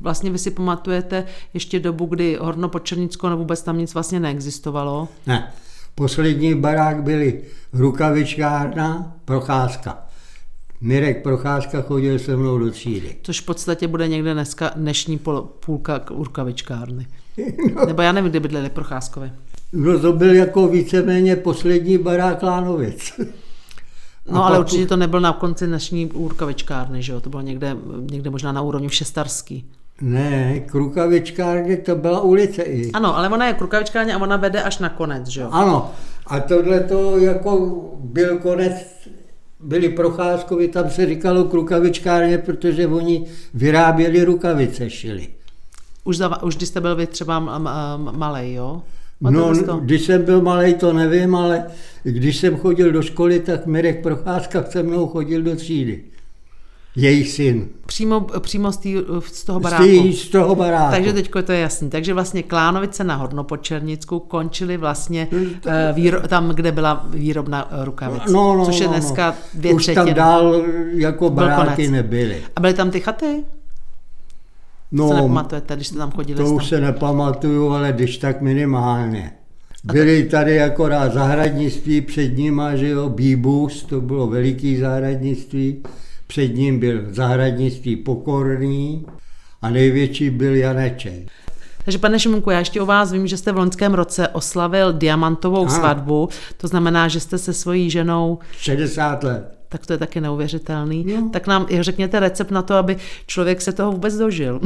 vlastně 0.00 0.30
vy 0.30 0.38
si 0.38 0.50
pamatujete 0.50 1.24
ještě 1.54 1.80
dobu, 1.80 2.06
kdy 2.06 2.38
Horno 2.40 2.68
pod 2.68 2.84
Černicko 2.84 3.28
nebo 3.28 3.38
vůbec 3.42 3.62
tam 3.62 3.78
nic 3.78 3.94
vlastně 3.94 4.20
neexistovalo? 4.20 5.08
Ne. 5.26 5.52
Poslední 5.94 6.54
barák 6.54 7.02
byly 7.02 7.40
rukavičkárna, 7.72 9.12
procházka. 9.24 9.98
Mirek 10.80 11.22
Procházka 11.22 11.82
chodil 11.82 12.18
se 12.18 12.36
mnou 12.36 12.58
do 12.58 12.70
třídy. 12.70 13.16
Což 13.22 13.40
v 13.40 13.44
podstatě 13.44 13.88
bude 13.88 14.08
někde 14.08 14.34
dneska 14.34 14.70
dnešní 14.76 15.20
půlka 15.60 16.10
urkavičkárny. 16.10 17.06
No. 17.74 17.86
Nebo 17.86 18.02
já 18.02 18.12
nevím, 18.12 18.30
kde 18.30 18.40
bydleli 18.40 18.70
Procházkovi. 18.70 19.32
No 19.72 19.98
to 19.98 20.12
byl 20.12 20.34
jako 20.34 20.68
víceméně 20.68 21.36
poslední 21.36 21.98
barák 21.98 22.42
Lánovic. 22.42 23.20
No 24.30 24.44
ale 24.44 24.58
určitě 24.58 24.86
to 24.86 24.96
nebyl 24.96 25.20
na 25.20 25.32
konci 25.32 25.66
dnešní 25.66 26.06
úrkavičkárny, 26.06 27.02
že 27.02 27.12
jo? 27.12 27.20
To 27.20 27.30
bylo 27.30 27.42
někde, 27.42 27.76
někde 28.10 28.30
možná 28.30 28.52
na 28.52 28.62
úrovni 28.62 28.88
Všestarský. 28.88 29.70
Ne, 30.00 30.60
Krukavičkárně 30.60 31.76
to 31.76 31.94
byla 31.94 32.20
ulice 32.20 32.62
i. 32.62 32.92
Ano, 32.92 33.16
ale 33.16 33.28
ona 33.28 33.46
je 33.46 33.54
Krukavičkárně 33.54 34.14
a 34.14 34.18
ona 34.22 34.36
vede 34.36 34.62
až 34.62 34.78
na 34.78 34.88
konec, 34.88 35.26
že 35.26 35.40
jo? 35.40 35.48
Ano, 35.52 35.90
a 36.26 36.40
tohle 36.40 36.80
to 36.80 37.18
jako 37.18 37.82
byl 37.98 38.38
konec 38.38 38.72
byli 39.64 39.88
Procházkovi, 39.88 40.68
tam 40.68 40.90
se 40.90 41.06
říkalo 41.06 41.44
krukavičkárně, 41.44 42.38
protože 42.38 42.86
oni 42.86 43.26
vyráběli 43.54 44.24
rukavice, 44.24 44.90
šili. 44.90 45.28
Už, 46.04 46.16
za, 46.16 46.42
už 46.42 46.56
když 46.56 46.68
jste 46.68 46.80
byl 46.80 46.96
vy 46.96 47.06
třeba 47.06 47.40
malý, 47.98 48.52
jo? 48.52 48.82
Máte 49.20 49.36
no, 49.36 49.64
to? 49.64 49.76
když 49.76 50.02
jsem 50.02 50.24
byl 50.24 50.42
malý, 50.42 50.74
to 50.74 50.92
nevím, 50.92 51.34
ale 51.34 51.66
když 52.02 52.36
jsem 52.36 52.56
chodil 52.56 52.92
do 52.92 53.02
školy, 53.02 53.40
tak 53.40 53.66
Mirek 53.66 54.02
Procházka 54.02 54.62
se 54.62 54.82
mnou 54.82 55.06
chodil 55.06 55.42
do 55.42 55.56
třídy. 55.56 56.04
Jejich 56.96 57.30
syn. 57.30 57.68
Přímo, 57.86 58.26
přímo 58.40 58.72
z, 58.72 58.76
tý, 58.76 58.96
z 59.26 59.44
toho 59.44 59.60
baráku. 59.60 59.84
Z, 59.84 60.22
z 60.22 60.28
toho 60.28 60.54
baráku. 60.54 60.90
Takže 60.90 61.12
teď 61.12 61.30
to 61.44 61.52
je 61.52 61.60
jasný. 61.60 61.90
Takže 61.90 62.14
vlastně 62.14 62.42
Klánovice 62.42 63.04
na 63.04 63.14
Horno 63.14 63.44
pod 63.44 63.68
končily 64.28 64.76
vlastně 64.76 65.28
uh, 65.32 65.72
výro, 65.92 66.28
tam, 66.28 66.48
kde 66.48 66.72
byla 66.72 67.06
výrobna 67.08 67.68
rukavic. 67.84 68.22
No, 68.32 68.56
no, 68.56 68.66
což 68.66 68.80
je 68.80 68.88
dneska 68.88 69.26
no, 69.26 69.36
no. 69.54 69.60
dvě 69.60 69.74
Už 69.74 69.82
třetiny. 69.82 70.04
tam 70.04 70.14
dál 70.14 70.62
jako 70.92 71.30
baráky 71.30 71.88
nebyly. 71.88 72.42
A 72.56 72.60
byly 72.60 72.74
tam 72.74 72.90
ty 72.90 73.00
chaty? 73.00 73.44
No, 74.92 75.08
se 75.08 75.14
nepamatujete, 75.14 75.76
když 75.76 75.86
jste 75.86 75.98
tam 75.98 76.10
chodili? 76.10 76.38
To 76.38 76.50
už 76.50 76.68
se 76.68 76.80
nepamatuju, 76.80 77.70
ale 77.70 77.92
když 77.92 78.18
tak 78.18 78.40
minimálně. 78.40 79.32
Byly 79.84 80.24
tady 80.24 80.62
akorát 80.62 81.12
zahradnictví 81.12 82.00
před 82.00 82.36
nima, 82.36 82.76
že 82.76 82.88
jo, 82.88 83.08
Bíbus, 83.08 83.84
to 83.84 84.00
bylo 84.00 84.26
veliký 84.26 84.76
zahradnictví 84.76 85.82
před 86.34 86.54
ním 86.54 86.78
byl 86.78 87.02
zahradnictví 87.08 87.96
Pokorný 87.96 89.06
a 89.62 89.70
největší 89.70 90.30
byl 90.30 90.56
Janeček. 90.56 91.28
Takže 91.84 91.98
pane 91.98 92.18
Šimunku, 92.18 92.50
já 92.50 92.58
ještě 92.58 92.80
o 92.80 92.86
vás 92.86 93.12
vím, 93.12 93.26
že 93.26 93.36
jste 93.36 93.52
v 93.52 93.56
loňském 93.56 93.94
roce 93.94 94.28
oslavil 94.28 94.92
diamantovou 94.92 95.66
Aha. 95.66 95.78
svatbu, 95.78 96.28
to 96.56 96.68
znamená, 96.68 97.08
že 97.08 97.20
jste 97.20 97.38
se 97.38 97.52
svojí 97.52 97.90
ženou... 97.90 98.38
60 98.52 99.24
let. 99.24 99.58
Tak 99.68 99.86
to 99.86 99.92
je 99.92 99.98
taky 99.98 100.20
neuvěřitelný. 100.20 101.04
No. 101.04 101.30
Tak 101.32 101.46
nám 101.46 101.66
řekněte 101.80 102.20
recept 102.20 102.50
na 102.50 102.62
to, 102.62 102.74
aby 102.74 102.96
člověk 103.26 103.60
se 103.60 103.72
toho 103.72 103.92
vůbec 103.92 104.16
dožil. 104.16 104.60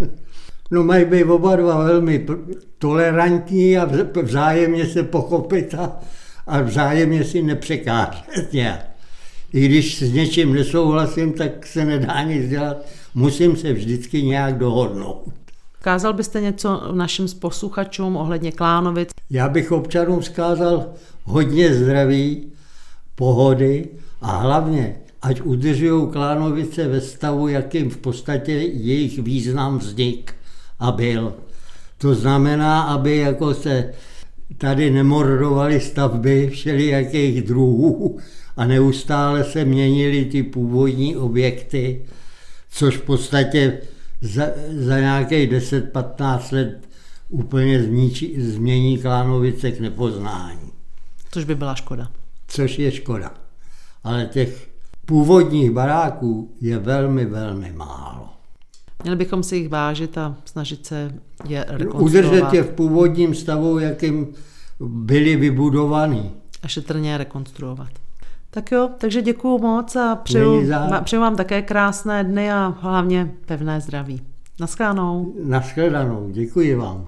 no 0.70 0.84
mají 0.84 1.04
být 1.04 1.24
oba 1.24 1.56
dva 1.56 1.84
velmi 1.84 2.26
tolerantní 2.78 3.78
a 3.78 3.88
vzájemně 4.22 4.86
se 4.86 5.02
pochopit 5.02 5.74
a, 5.74 5.96
a 6.46 6.60
vzájemně 6.60 7.24
si 7.24 7.42
nepřekážet 7.42 8.52
nějak. 8.52 8.95
I 9.52 9.68
když 9.68 9.98
s 10.02 10.12
něčím 10.12 10.54
nesouhlasím, 10.54 11.32
tak 11.32 11.66
se 11.66 11.84
nedá 11.84 12.22
nic 12.22 12.48
dělat. 12.48 12.76
Musím 13.14 13.56
se 13.56 13.72
vždycky 13.72 14.22
nějak 14.22 14.58
dohodnout. 14.58 15.24
Kázal 15.82 16.12
byste 16.12 16.40
něco 16.40 16.92
našim 16.92 17.26
posluchačům 17.38 18.16
ohledně 18.16 18.52
Klánovic? 18.52 19.08
Já 19.30 19.48
bych 19.48 19.72
občanům 19.72 20.22
zkázal 20.22 20.86
hodně 21.24 21.74
zdraví, 21.74 22.52
pohody 23.14 23.88
a 24.20 24.36
hlavně, 24.36 24.96
ať 25.22 25.40
udržují 25.40 26.08
Klánovice 26.12 26.88
ve 26.88 27.00
stavu, 27.00 27.48
jakým 27.48 27.90
v 27.90 27.96
podstatě 27.96 28.52
jejich 28.52 29.18
význam 29.18 29.78
vznik 29.78 30.34
a 30.78 30.92
byl. 30.92 31.34
To 31.98 32.14
znamená, 32.14 32.82
aby 32.82 33.16
jako 33.16 33.54
se 33.54 33.92
tady 34.58 34.90
nemordovaly 34.90 35.80
stavby 35.80 36.48
všelijakých 36.52 37.42
druhů, 37.42 38.18
a 38.56 38.64
neustále 38.64 39.44
se 39.44 39.64
měnily 39.64 40.24
ty 40.24 40.42
původní 40.42 41.16
objekty, 41.16 42.06
což 42.70 42.96
v 42.96 43.02
podstatě 43.02 43.78
za, 44.20 44.46
za 44.70 45.00
nějakých 45.00 45.50
10-15 45.50 46.54
let 46.54 46.88
úplně 47.28 47.82
zničí, 47.82 48.40
změní 48.40 48.98
Klánovice 48.98 49.70
k 49.70 49.80
nepoznání. 49.80 50.72
Což 51.30 51.44
by 51.44 51.54
byla 51.54 51.74
škoda. 51.74 52.08
Což 52.48 52.78
je 52.78 52.92
škoda. 52.92 53.34
Ale 54.04 54.26
těch 54.26 54.68
původních 55.06 55.70
baráků 55.70 56.56
je 56.60 56.78
velmi, 56.78 57.26
velmi 57.26 57.72
málo. 57.72 58.28
Měli 59.02 59.16
bychom 59.16 59.42
si 59.42 59.56
jich 59.56 59.68
vážit 59.68 60.18
a 60.18 60.36
snažit 60.44 60.86
se 60.86 61.14
je 61.48 61.64
rekonstruovat. 61.68 62.02
Udržet 62.02 62.52
je 62.52 62.62
v 62.62 62.70
původním 62.70 63.34
stavu, 63.34 63.78
jakým 63.78 64.26
byly 64.80 65.36
vybudovaný. 65.36 66.32
A 66.62 66.68
šetrně 66.68 67.18
rekonstruovat. 67.18 67.88
Tak 68.50 68.72
jo, 68.72 68.90
takže 68.98 69.22
děkuju 69.22 69.58
moc 69.58 69.96
a 69.96 70.14
přeju, 70.16 70.70
přeju 71.04 71.22
vám 71.22 71.36
také 71.36 71.62
krásné 71.62 72.24
dny 72.24 72.52
a 72.52 72.74
hlavně 72.80 73.30
pevné 73.46 73.80
zdraví. 73.80 74.22
Naschledanou. 74.60 75.34
Naschledanou, 75.44 76.28
děkuji 76.30 76.74
vám. 76.74 77.06